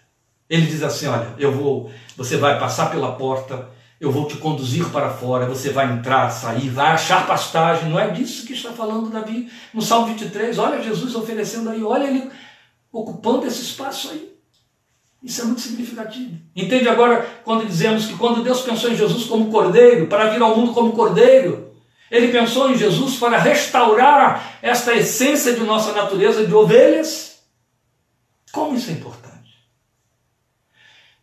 [0.51, 4.89] Ele diz assim: Olha, eu vou, você vai passar pela porta, eu vou te conduzir
[4.91, 7.89] para fora, você vai entrar, sair, vai achar pastagem.
[7.89, 10.59] Não é disso que está falando Davi no Salmo 23.
[10.59, 12.29] Olha Jesus oferecendo aí, olha ele
[12.93, 14.34] ocupando esse espaço aí.
[15.25, 16.39] Isso é muito significativo.
[16.55, 20.55] Entende agora quando dizemos que quando Deus pensou em Jesus como cordeiro, para vir ao
[20.55, 21.73] mundo como cordeiro,
[22.11, 27.43] ele pensou em Jesus para restaurar esta essência de nossa natureza de ovelhas?
[28.53, 29.65] Como isso é importante?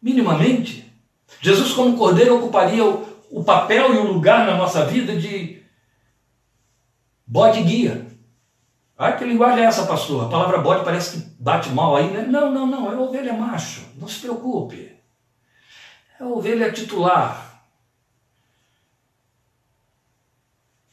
[0.02, 0.92] Minimamente,
[1.40, 5.62] Jesus como cordeiro ocuparia o, papel e o lugar na nossa vida de
[7.25, 8.11] bode guia.
[9.04, 10.25] Ah, que linguagem é essa, pastor?
[10.25, 12.21] A palavra bode parece que bate mal aí, né?
[12.21, 14.91] Não, não, não, é ovelha macho, não se preocupe.
[16.19, 17.65] É ovelha titular.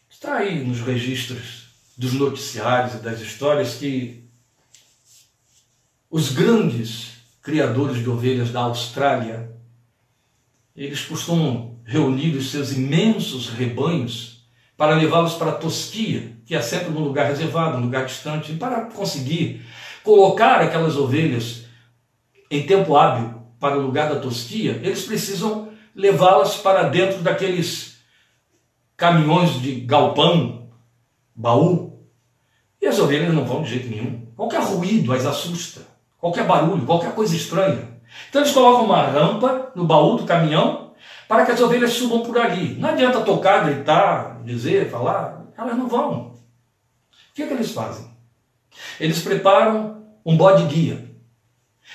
[0.09, 1.67] Está aí nos registros
[1.99, 4.25] dos noticiários e das histórias que
[6.11, 9.55] os grandes criadores de ovelhas da Austrália,
[10.75, 14.38] eles costumam reunir os seus imensos rebanhos
[14.79, 19.67] para levá-los para tosquia, que é sempre num lugar reservado, num lugar distante, para conseguir
[20.05, 21.65] colocar aquelas ovelhas
[22.49, 27.99] em tempo hábil para o lugar da tosquia, eles precisam levá-las para dentro daqueles
[28.97, 30.71] caminhões de galpão,
[31.35, 32.07] baú.
[32.81, 34.29] E as ovelhas não vão de jeito nenhum.
[34.37, 35.81] Qualquer ruído as assusta,
[36.19, 37.99] qualquer barulho, qualquer coisa estranha.
[38.29, 40.88] Então eles colocam uma rampa no baú do caminhão
[41.29, 42.75] para que as ovelhas subam por ali.
[42.79, 46.33] Não adianta tocar, gritar, dizer, falar, elas não vão.
[46.33, 48.09] O que, é que eles fazem?
[48.99, 51.07] Eles preparam um bode guia.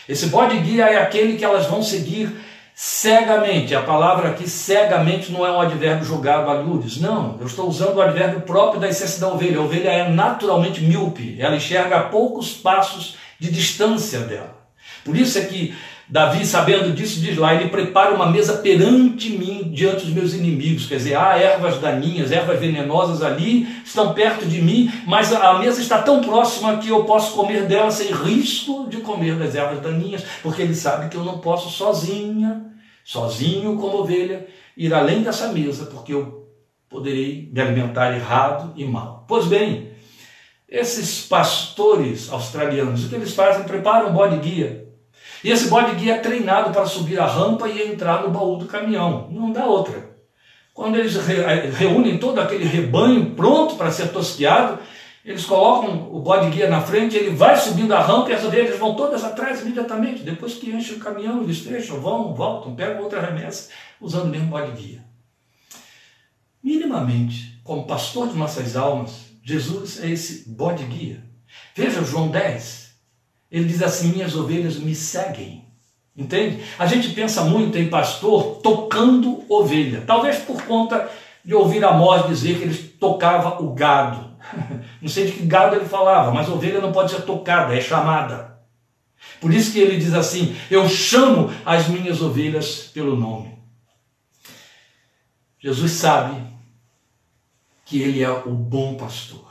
[0.07, 2.31] Esse bode guia é aquele que elas vão seguir
[2.75, 3.73] cegamente.
[3.73, 6.99] A palavra aqui, cegamente, não é um advérbio jogado a lures.
[6.99, 9.59] Não, eu estou usando o advérbio próprio da essência da ovelha.
[9.59, 11.37] A ovelha é naturalmente míope.
[11.39, 14.63] Ela enxerga a poucos passos de distância dela.
[15.03, 15.75] Por isso é que
[16.07, 20.85] Davi, sabendo disso, diz lá: Ele prepara uma mesa perante mim, diante dos meus inimigos.
[20.85, 25.81] Quer dizer, há ervas daninhas, ervas venenosas ali, estão perto de mim, mas a mesa
[25.81, 30.23] está tão próxima que eu posso comer dela sem risco de comer das ervas daninhas,
[30.41, 32.65] porque ele sabe que eu não posso sozinha,
[33.05, 34.45] sozinho como ovelha,
[34.75, 36.49] ir além dessa mesa, porque eu
[36.89, 39.25] poderei me alimentar errado e mal.
[39.27, 39.93] Pois bem,
[40.67, 43.63] esses pastores australianos, o que eles fazem?
[43.63, 44.82] Preparam um bode guia
[45.43, 48.65] e esse bode guia é treinado para subir a rampa e entrar no baú do
[48.65, 49.27] caminhão.
[49.29, 50.13] Não dá outra.
[50.73, 54.79] Quando eles eh, reúnem todo aquele rebanho pronto para ser tosqueado,
[55.23, 58.77] eles colocam o bode guia na frente, ele vai subindo a rampa e as ovelhas
[58.77, 60.23] vão todas atrás imediatamente.
[60.23, 63.69] Depois que enche o caminhão, eles fecham, vão, voltam, pegam outra remessa,
[64.01, 65.03] usando o mesmo bode guia.
[66.61, 71.23] Minimamente, como pastor de nossas almas, Jesus é esse bode guia.
[71.75, 72.82] Veja João 10,
[73.53, 75.63] ele diz assim: Minhas ovelhas me seguem.
[76.17, 76.63] Entende?
[76.77, 80.03] A gente pensa muito em pastor tocando ovelha.
[80.05, 81.09] Talvez por conta
[81.45, 84.33] de ouvir Amós dizer que ele tocava o gado.
[85.01, 88.59] Não sei de que gado ele falava, mas ovelha não pode ser tocada, é chamada.
[89.39, 93.57] Por isso que ele diz assim: Eu chamo as minhas ovelhas pelo nome.
[95.59, 96.41] Jesus sabe
[97.85, 99.42] que ele é o bom pastor.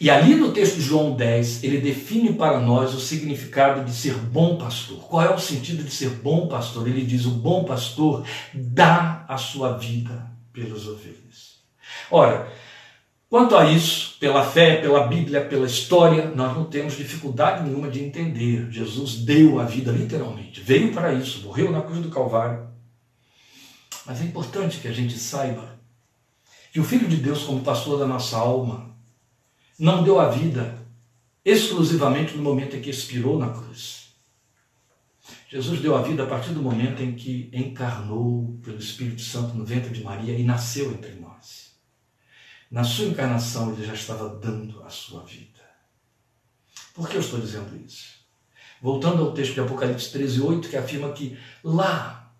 [0.00, 4.14] E ali no texto de João 10, ele define para nós o significado de ser
[4.14, 4.98] bom pastor.
[4.98, 6.88] Qual é o sentido de ser bom pastor?
[6.88, 11.60] Ele diz: o bom pastor dá a sua vida pelas ovelhas.
[12.10, 12.48] Ora,
[13.28, 18.02] quanto a isso, pela fé, pela Bíblia, pela história, nós não temos dificuldade nenhuma de
[18.02, 18.70] entender.
[18.70, 22.68] Jesus deu a vida literalmente, veio para isso, morreu na cruz do Calvário.
[24.06, 25.78] Mas é importante que a gente saiba
[26.72, 28.93] que o Filho de Deus, como pastor da nossa alma,
[29.78, 30.82] não deu a vida
[31.44, 34.14] exclusivamente no momento em que expirou na cruz.
[35.48, 39.64] Jesus deu a vida a partir do momento em que encarnou pelo Espírito Santo no
[39.64, 41.74] ventre de Maria e nasceu entre nós.
[42.70, 45.60] Na sua encarnação, ele já estava dando a sua vida.
[46.92, 48.14] Por que eu estou dizendo isso?
[48.80, 52.34] Voltando ao texto de Apocalipse 13, 8, que afirma que lá,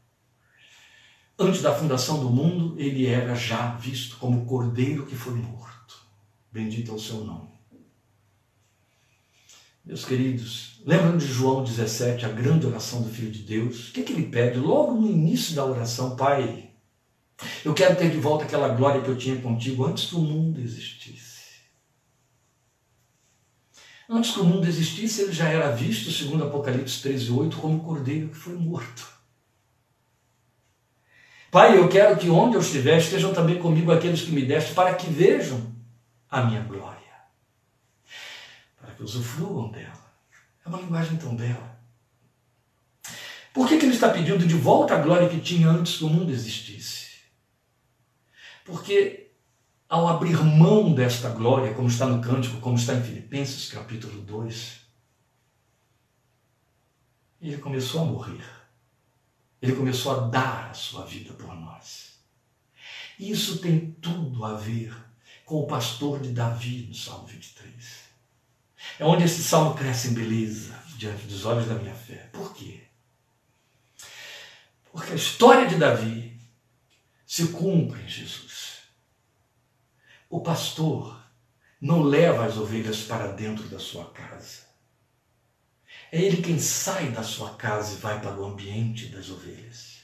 [1.39, 5.74] antes da fundação do mundo, ele era já visto como o cordeiro que foi morto.
[6.55, 7.49] Bendito é o seu nome.
[9.85, 13.89] Meus queridos, lembram de João 17, a grande oração do Filho de Deus?
[13.89, 16.15] O que, é que ele pede logo no início da oração?
[16.15, 16.71] Pai,
[17.65, 20.61] eu quero ter de volta aquela glória que eu tinha contigo antes que o mundo
[20.61, 21.65] existisse.
[24.09, 28.29] Antes que o mundo existisse, ele já era visto, segundo Apocalipse 13, 8, como cordeiro
[28.29, 29.09] que foi morto.
[31.51, 34.95] Pai, eu quero que onde eu estiver estejam também comigo aqueles que me deste, para
[34.95, 35.74] que vejam
[36.35, 37.15] a minha glória,
[38.81, 40.13] para que usufruam dela.
[40.65, 41.79] É uma linguagem tão bela.
[43.53, 46.09] Por que, que ele está pedindo de volta a glória que tinha antes que o
[46.09, 47.21] mundo existisse?
[48.65, 49.31] Porque
[49.89, 54.81] ao abrir mão desta glória, como está no cântico, como está em Filipenses capítulo 2,
[57.41, 58.45] ele começou a morrer.
[59.63, 62.19] Ele começou a dar a sua vida por nós.
[63.21, 65.14] Isso tem tudo a ver
[65.45, 68.05] com o pastor de Davi no Salmo 23.
[68.99, 72.29] É onde esse salmo cresce em beleza diante dos olhos da minha fé.
[72.33, 72.83] Por quê?
[74.91, 76.41] Porque a história de Davi
[77.27, 78.83] se cumpre em Jesus.
[80.31, 81.23] O pastor
[81.81, 84.65] não leva as ovelhas para dentro da sua casa.
[86.11, 89.99] É ele quem sai da sua casa e vai para o ambiente das ovelhas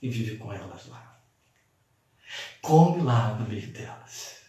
[0.00, 1.20] e vive com elas lá.
[2.62, 4.41] Come lá no meio delas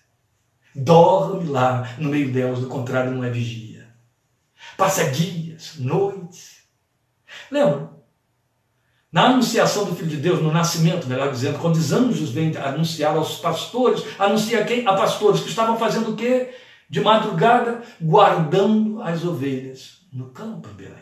[0.75, 3.87] Dorme lá no meio delas, do contrário, não é vigia.
[4.77, 6.63] Passa dias, noites.
[7.51, 7.91] Lembra?
[9.11, 13.15] Na anunciação do Filho de Deus, no nascimento, melhor dizendo, quando os anjos vêm anunciar
[13.15, 14.87] aos pastores, anuncia quem?
[14.87, 16.55] A pastores que estavam fazendo o quê?
[16.89, 20.97] De madrugada, guardando as ovelhas no campo Belém.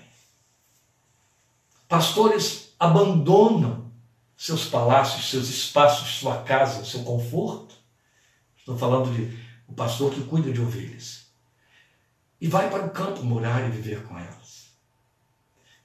[1.88, 3.92] Pastores abandonam
[4.36, 7.76] seus palácios, seus espaços, sua casa, seu conforto.
[8.58, 9.38] Estou falando de
[9.72, 11.32] o pastor que cuida de ovelhas.
[12.40, 14.72] E vai para o campo morar e viver com elas.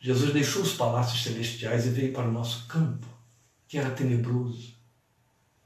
[0.00, 3.06] Jesus deixou os palácios celestiais e veio para o nosso campo,
[3.68, 4.74] que era tenebroso.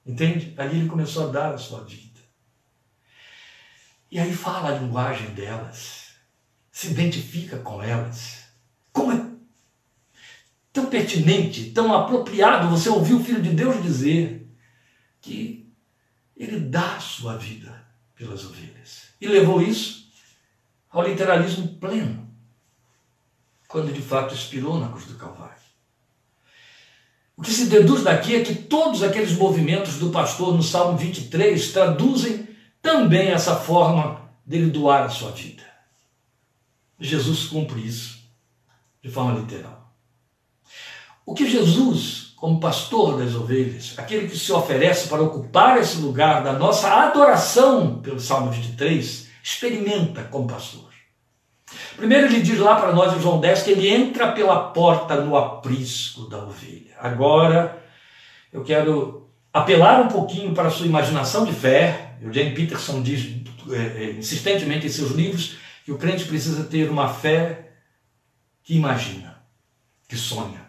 [0.04, 0.54] Entende?
[0.58, 2.20] Ali ele começou a dar a sua vida.
[4.10, 6.10] E aí fala a linguagem delas,
[6.70, 8.44] se identifica com elas.
[8.92, 9.30] Como é
[10.72, 14.46] tão pertinente, tão apropriado você ouvir o Filho de Deus dizer
[15.22, 15.72] que
[16.36, 17.89] ele dá a sua vida
[18.20, 19.08] pelas ovelhas.
[19.18, 20.10] E levou isso
[20.90, 22.28] ao literalismo pleno,
[23.66, 25.58] quando de fato expirou na cruz do Calvário.
[27.34, 31.72] O que se deduz daqui é que todos aqueles movimentos do pastor no Salmo 23
[31.72, 32.46] traduzem
[32.82, 35.62] também essa forma dele doar a sua vida.
[36.98, 38.20] Jesus cumpre isso
[39.02, 39.94] de forma literal.
[41.24, 46.42] O que Jesus, como pastor das ovelhas, aquele que se oferece para ocupar esse lugar
[46.42, 50.88] da nossa adoração pelo Salmo 23, experimenta como pastor.
[51.96, 55.36] Primeiro ele diz lá para nós em João 10 que ele entra pela porta no
[55.36, 56.96] aprisco da ovelha.
[56.98, 57.78] Agora
[58.50, 62.16] eu quero apelar um pouquinho para a sua imaginação de fé.
[62.22, 63.36] O Jane Peterson diz
[63.70, 67.72] é, é, insistentemente em seus livros que o crente precisa ter uma fé
[68.62, 69.42] que imagina,
[70.08, 70.59] que sonha.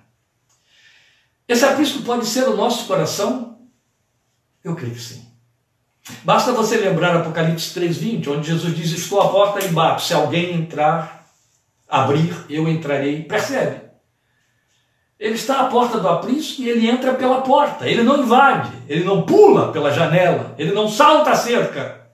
[1.52, 3.60] Esse aprisco pode ser o nosso coração?
[4.64, 5.30] Eu creio que sim.
[6.24, 10.02] Basta você lembrar Apocalipse 3,20, onde Jesus diz: Estou à porta e bato.
[10.02, 11.30] Se alguém entrar,
[11.89, 13.24] abrir, eu entrarei.
[13.24, 13.82] Percebe?
[15.20, 17.86] Ele está à porta do aprisco e ele entra pela porta.
[17.86, 22.10] Ele não invade, ele não pula pela janela, ele não salta a cerca.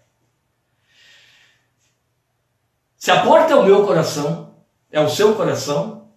[2.98, 4.56] Se a porta é o meu coração,
[4.92, 6.10] é o seu coração,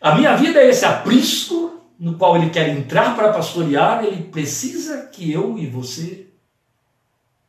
[0.00, 1.66] a minha vida é esse aprisco
[1.98, 6.26] no qual ele quer entrar para pastorear, ele precisa que eu e você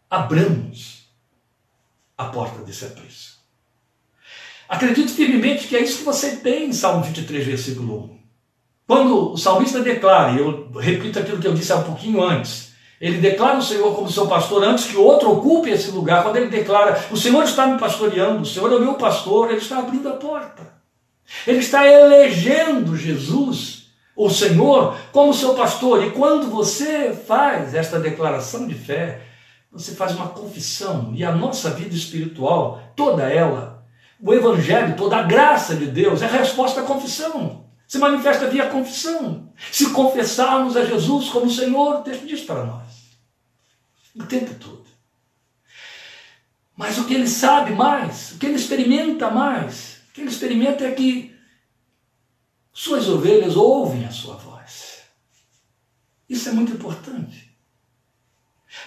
[0.09, 1.07] abramos
[2.17, 3.37] a porta desse aprisco.
[4.67, 8.17] Acredito firmemente que é isso que você tem em Salmo 23, versículo 1.
[8.87, 12.73] Quando o salmista declara, e eu repito aquilo que eu disse há um pouquinho antes,
[12.99, 16.23] ele declara o Senhor como seu pastor antes que outro ocupe esse lugar.
[16.23, 19.59] Quando ele declara, o Senhor está me pastoreando, o Senhor é o meu pastor, ele
[19.59, 20.73] está abrindo a porta.
[21.45, 23.76] Ele está elegendo Jesus
[24.17, 26.03] o Senhor como seu pastor.
[26.03, 29.21] E quando você faz esta declaração de fé,
[29.71, 31.13] você faz uma confissão.
[31.13, 33.85] E a nossa vida espiritual, toda ela,
[34.19, 37.67] o Evangelho, toda a graça de Deus, é a resposta à confissão.
[37.87, 39.53] Se manifesta via confissão.
[39.71, 42.87] Se confessarmos a Jesus como Senhor, o texto diz para nós.
[44.15, 44.87] O tempo todo.
[46.75, 50.85] Mas o que ele sabe mais, o que ele experimenta mais, o que ele experimenta
[50.85, 51.36] é que
[52.77, 54.99] suas ovelhas ouvem a sua voz.
[56.29, 57.51] Isso é muito importante.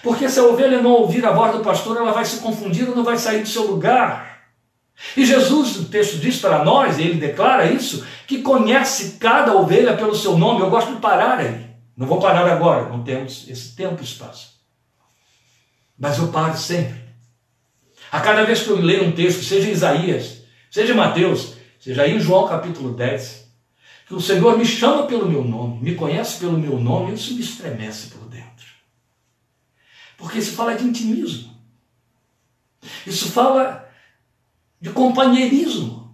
[0.01, 2.95] Porque se a ovelha não ouvir a voz do pastor, ela vai se confundir ou
[2.95, 4.47] não vai sair do seu lugar.
[5.17, 9.97] E Jesus, o texto diz para nós, e ele declara isso, que conhece cada ovelha
[9.97, 10.61] pelo seu nome.
[10.61, 11.69] Eu gosto de parar aí.
[11.97, 14.57] Não vou parar agora, não temos esse tempo e espaço.
[15.99, 16.97] Mas eu paro sempre.
[18.09, 22.21] A cada vez que eu leio um texto, seja Isaías, seja Mateus, seja aí em
[22.21, 23.40] João capítulo 10,
[24.11, 27.39] que o Senhor me chama pelo meu nome, me conhece pelo meu nome, isso me
[27.39, 28.65] estremece por dentro.
[30.17, 31.55] Porque isso fala de intimismo.
[33.07, 33.89] Isso fala
[34.81, 36.13] de companheirismo.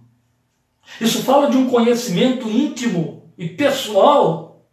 [1.00, 4.64] Isso fala de um conhecimento íntimo e pessoal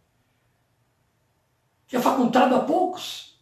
[1.88, 3.40] que é facultado a poucos.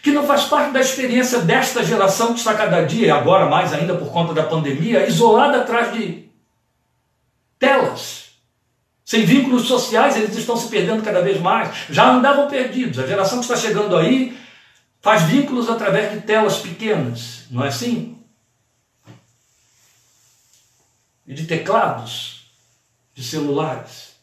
[0.00, 3.72] Que não faz parte da experiência desta geração que está cada dia, e agora mais
[3.72, 6.30] ainda por conta da pandemia, isolada atrás de
[7.58, 8.21] telas
[9.12, 11.84] sem vínculos sociais, eles estão se perdendo cada vez mais.
[11.90, 12.98] Já andavam perdidos.
[12.98, 14.40] A geração que está chegando aí
[15.02, 18.16] faz vínculos através de telas pequenas, não é assim?
[21.26, 22.46] E de teclados,
[23.14, 24.14] de celulares.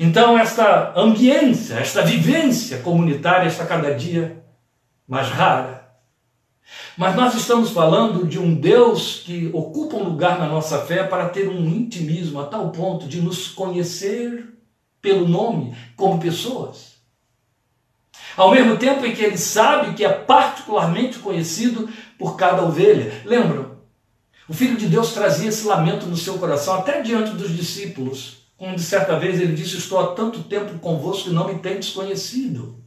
[0.00, 4.44] Então, esta ambiência, esta vivência comunitária está cada dia
[5.06, 5.79] mais rara.
[7.00, 11.30] Mas nós estamos falando de um Deus que ocupa um lugar na nossa fé para
[11.30, 14.52] ter um intimismo a tal ponto de nos conhecer
[15.00, 16.96] pelo nome como pessoas.
[18.36, 21.88] Ao mesmo tempo em que ele sabe que é particularmente conhecido
[22.18, 23.10] por cada ovelha.
[23.24, 23.78] Lembram?
[24.46, 28.42] O Filho de Deus trazia esse lamento no seu coração, até diante dos discípulos.
[28.76, 32.78] De certa vez ele disse: Estou há tanto tempo convosco e não me tendes conhecido.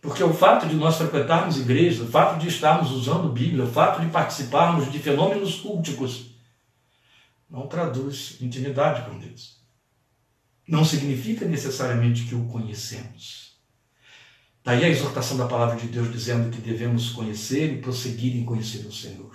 [0.00, 4.00] Porque o fato de nós frequentarmos igrejas, o fato de estarmos usando Bíblia, o fato
[4.00, 6.30] de participarmos de fenômenos culticos,
[7.50, 9.58] não traduz intimidade com Deus.
[10.68, 13.56] não significa necessariamente que o conhecemos.
[14.62, 18.86] Daí a exortação da palavra de Deus dizendo que devemos conhecer e prosseguir em conhecer
[18.86, 19.34] o Senhor.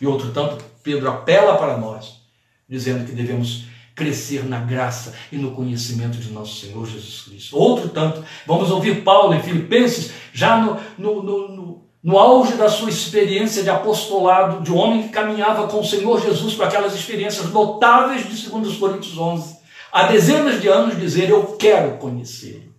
[0.00, 2.20] E outro tanto, Pedro apela para nós,
[2.68, 7.56] dizendo que devemos crescer na graça e no conhecimento de nosso Senhor Jesus Cristo.
[7.56, 12.68] Outro tanto, vamos ouvir Paulo em Filipenses, já no, no, no, no, no auge da
[12.68, 16.94] sua experiência de apostolado, de um homem que caminhava com o Senhor Jesus para aquelas
[16.94, 19.58] experiências notáveis de 2 Coríntios 11,
[19.92, 22.72] há dezenas de anos dizer: Eu quero conhecê-lo.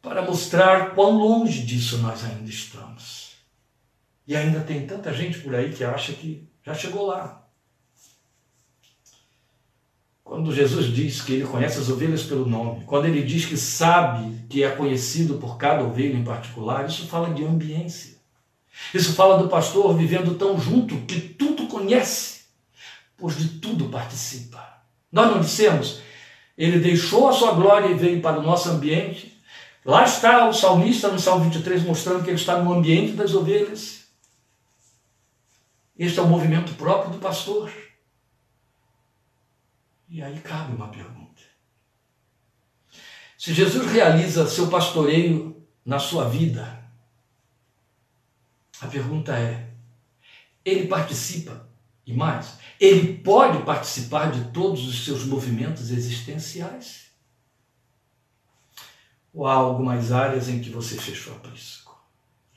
[0.00, 3.34] Para mostrar quão longe disso nós ainda estamos.
[4.26, 7.39] E ainda tem tanta gente por aí que acha que já chegou lá.
[10.30, 14.32] Quando Jesus diz que ele conhece as ovelhas pelo nome, quando ele diz que sabe
[14.48, 18.14] que é conhecido por cada ovelha em particular, isso fala de ambiência.
[18.94, 22.42] Isso fala do pastor vivendo tão junto que tudo conhece,
[23.18, 24.64] pois de tudo participa.
[25.10, 26.00] Nós não dissemos,
[26.56, 29.36] ele deixou a sua glória e veio para o nosso ambiente.
[29.84, 34.04] Lá está o salmista no Salmo 23 mostrando que ele está no ambiente das ovelhas.
[35.98, 37.68] Este é o movimento próprio do pastor.
[40.10, 41.40] E aí cabe uma pergunta.
[43.38, 46.84] Se Jesus realiza seu pastoreio na sua vida,
[48.80, 49.72] a pergunta é:
[50.64, 51.70] ele participa
[52.04, 57.08] e mais, ele pode participar de todos os seus movimentos existenciais?
[59.32, 61.96] Ou há algumas áreas em que você fechou aprisco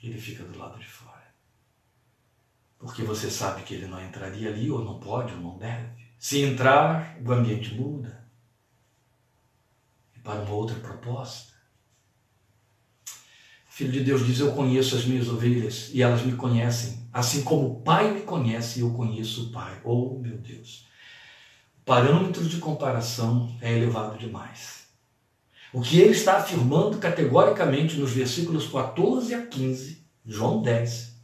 [0.02, 1.32] e ele fica do lado de fora?
[2.80, 6.03] Porque você sabe que ele não entraria ali, ou não pode, ou não deve.
[6.24, 8.24] Se entrar, o ambiente muda
[10.16, 11.52] e para uma outra proposta.
[13.06, 13.10] O
[13.68, 17.68] Filho de Deus diz: Eu conheço as minhas ovelhas e elas me conhecem, assim como
[17.68, 19.78] o Pai me conhece e eu conheço o Pai.
[19.84, 20.86] Oh, meu Deus!
[21.82, 24.86] O parâmetro de comparação é elevado demais.
[25.74, 31.18] O que ele está afirmando categoricamente nos versículos 14 a 15, João 10,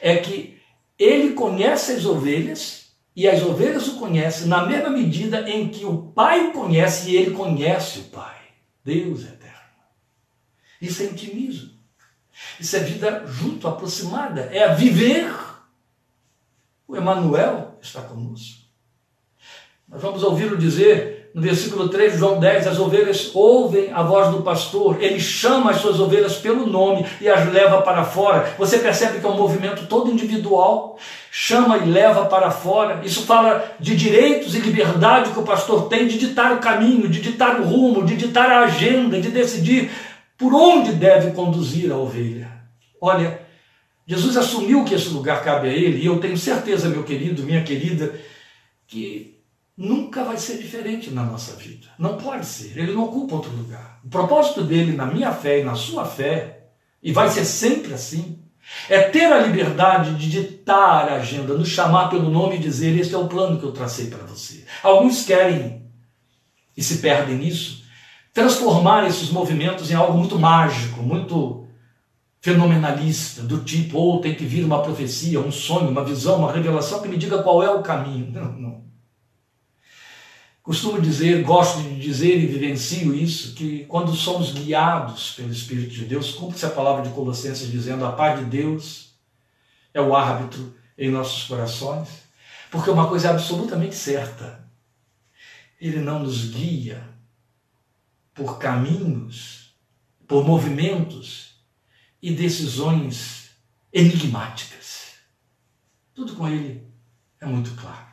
[0.00, 0.58] é que
[0.98, 2.81] ele conhece as ovelhas
[3.14, 7.16] e as ovelhas o conhecem na mesma medida em que o Pai o conhece e
[7.16, 8.40] ele conhece o Pai.
[8.84, 9.52] Deus eterno.
[10.80, 11.70] Isso é intimismo.
[12.58, 14.42] Isso é vida junto, aproximada.
[14.52, 15.32] É a viver.
[16.88, 18.62] O Emanuel está conosco.
[19.86, 24.28] Nós vamos ouvi-lo dizer no versículo 3 de João 10, as ovelhas ouvem a voz
[24.30, 28.54] do pastor, ele chama as suas ovelhas pelo nome e as leva para fora.
[28.58, 30.98] Você percebe que é um movimento todo individual,
[31.30, 33.00] chama e leva para fora.
[33.02, 37.20] Isso fala de direitos e liberdade que o pastor tem de ditar o caminho, de
[37.20, 39.90] ditar o rumo, de ditar a agenda, de decidir
[40.36, 42.50] por onde deve conduzir a ovelha.
[43.00, 43.40] Olha,
[44.06, 47.62] Jesus assumiu que esse lugar cabe a ele, e eu tenho certeza, meu querido, minha
[47.62, 48.12] querida,
[48.86, 49.41] que
[49.82, 51.88] nunca vai ser diferente na nossa vida.
[51.98, 52.78] Não pode ser.
[52.78, 53.98] Ele não ocupa outro lugar.
[54.04, 56.68] O propósito dele na minha fé e na sua fé,
[57.02, 58.38] e vai ser sempre assim,
[58.88, 63.14] é ter a liberdade de ditar a agenda, nos chamar pelo nome e dizer: Este
[63.14, 64.64] é o plano que eu tracei para você.
[64.84, 65.82] Alguns querem,
[66.76, 67.82] e se perdem nisso,
[68.32, 71.66] transformar esses movimentos em algo muito mágico, muito
[72.40, 76.52] fenomenalista, do tipo, ou oh, tem que vir uma profecia, um sonho, uma visão, uma
[76.52, 78.30] revelação que me diga qual é o caminho.
[78.32, 78.91] Não, não.
[80.62, 86.04] Costumo dizer, gosto de dizer e vivencio isso, que quando somos guiados pelo Espírito de
[86.04, 89.16] Deus, cumpre-se a palavra de Colossenses dizendo: a paz de Deus
[89.92, 92.08] é o árbitro em nossos corações,
[92.70, 94.64] porque uma coisa é absolutamente certa:
[95.80, 97.02] Ele não nos guia
[98.32, 99.74] por caminhos,
[100.28, 101.56] por movimentos
[102.22, 103.50] e decisões
[103.92, 105.14] enigmáticas.
[106.14, 106.86] Tudo com Ele
[107.40, 108.11] é muito claro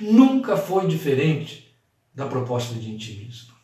[0.00, 1.74] nunca foi diferente
[2.14, 3.54] da proposta de intimismo.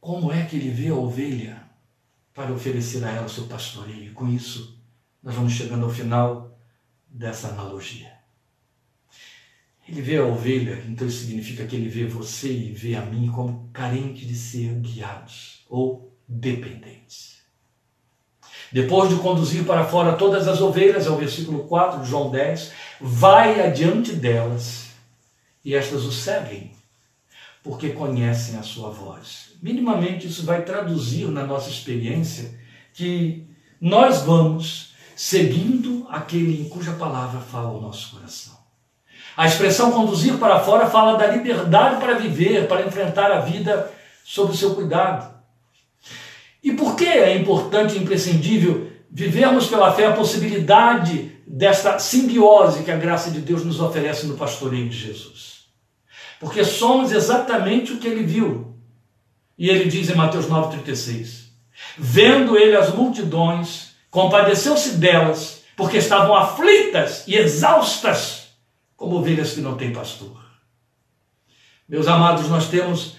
[0.00, 1.62] Como é que ele vê a ovelha
[2.32, 4.14] para oferecer a ela o seu pastoreio?
[4.14, 4.80] Com isso,
[5.22, 6.58] nós vamos chegando ao final
[7.08, 8.16] dessa analogia.
[9.88, 13.30] Ele vê a ovelha, então isso significa que ele vê você e vê a mim
[13.32, 17.37] como carente de ser guiados ou dependentes.
[18.72, 22.72] Depois de conduzir para fora todas as ovelhas, é o versículo 4 de João 10,
[23.00, 24.88] vai adiante delas
[25.64, 26.70] e estas o seguem,
[27.62, 29.52] porque conhecem a sua voz.
[29.62, 32.58] Minimamente isso vai traduzir na nossa experiência
[32.92, 33.46] que
[33.80, 38.56] nós vamos seguindo aquele em cuja palavra fala o nosso coração.
[39.36, 43.92] A expressão conduzir para fora fala da liberdade para viver, para enfrentar a vida
[44.24, 45.37] sob o seu cuidado.
[46.68, 52.90] E por que é importante e imprescindível vivermos pela fé a possibilidade desta simbiose que
[52.90, 55.48] a graça de Deus nos oferece no pastoreio de Jesus.
[56.38, 58.76] porque somos exatamente o que ele viu.
[59.56, 61.46] E ele diz em Mateus 9,36:
[61.96, 68.50] Vendo ele as multidões, compadeceu-se delas, porque estavam aflitas e exaustas,
[68.94, 70.38] como ovelhas que não têm pastor.
[71.88, 73.16] Meus amados, nós temos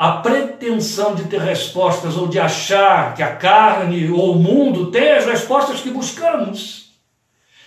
[0.00, 5.12] a pretensão de ter respostas ou de achar que a carne ou o mundo tem
[5.12, 6.92] as respostas que buscamos,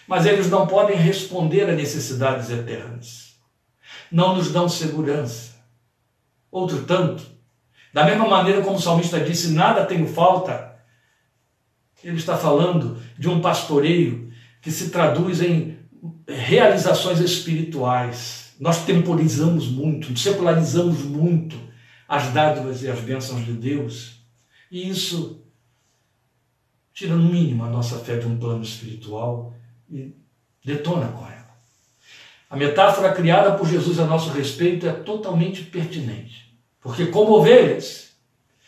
[0.08, 3.36] mas eles não podem responder a necessidades eternas,
[4.12, 5.54] não nos dão segurança.
[6.52, 7.24] Outro tanto,
[7.94, 10.76] da mesma maneira como o salmista disse: Nada tenho falta,
[12.04, 15.78] ele está falando de um pastoreio que se traduz em
[16.28, 18.56] realizações espirituais.
[18.60, 21.73] Nós temporizamos muito, secularizamos muito
[22.14, 24.20] as dádivas e as bênçãos de Deus.
[24.70, 25.42] E isso
[26.94, 29.52] tira no mínimo a nossa fé de um plano espiritual
[29.92, 30.14] e
[30.64, 31.58] detona com ela.
[32.48, 38.12] A metáfora criada por Jesus a nosso respeito é totalmente pertinente, porque, como ovelhas,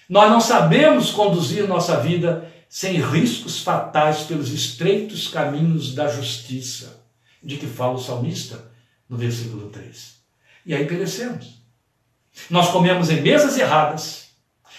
[0.09, 7.05] nós não sabemos conduzir nossa vida sem riscos fatais pelos estreitos caminhos da justiça,
[7.43, 8.71] de que fala o salmista
[9.07, 10.15] no versículo 3.
[10.65, 11.64] E aí perecemos.
[12.49, 14.35] Nós comemos em mesas erradas,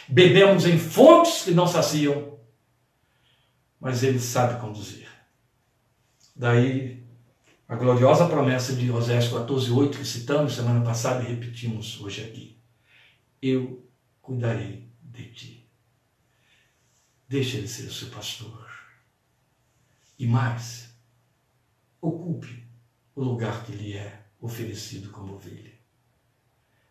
[0.08, 2.38] bebemos em fontes que não saciam,
[3.80, 5.08] mas Ele sabe conduzir.
[6.34, 7.06] Daí
[7.68, 12.60] a gloriosa promessa de Osés 14,8 que citamos semana passada e repetimos hoje aqui.
[13.42, 13.90] Eu
[14.22, 15.70] cuidarei de ti.
[17.28, 18.68] Deixa ele ser o seu pastor.
[20.16, 20.94] E mais,
[22.00, 22.64] ocupe
[23.16, 25.75] o lugar que lhe é oferecido como ovelha.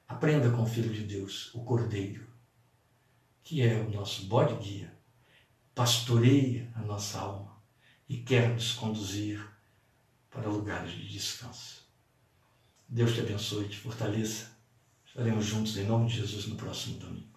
[0.08, 2.28] Aprenda com o Filho de Deus, o Cordeiro,
[3.44, 4.94] que é o nosso bode guia,
[5.74, 7.62] pastoreia a nossa alma
[8.08, 9.46] e quer nos conduzir
[10.30, 11.86] para lugares de descanso.
[12.88, 14.56] Deus te abençoe te fortaleça.
[15.06, 17.35] Estaremos juntos em nome de Jesus no próximo domingo.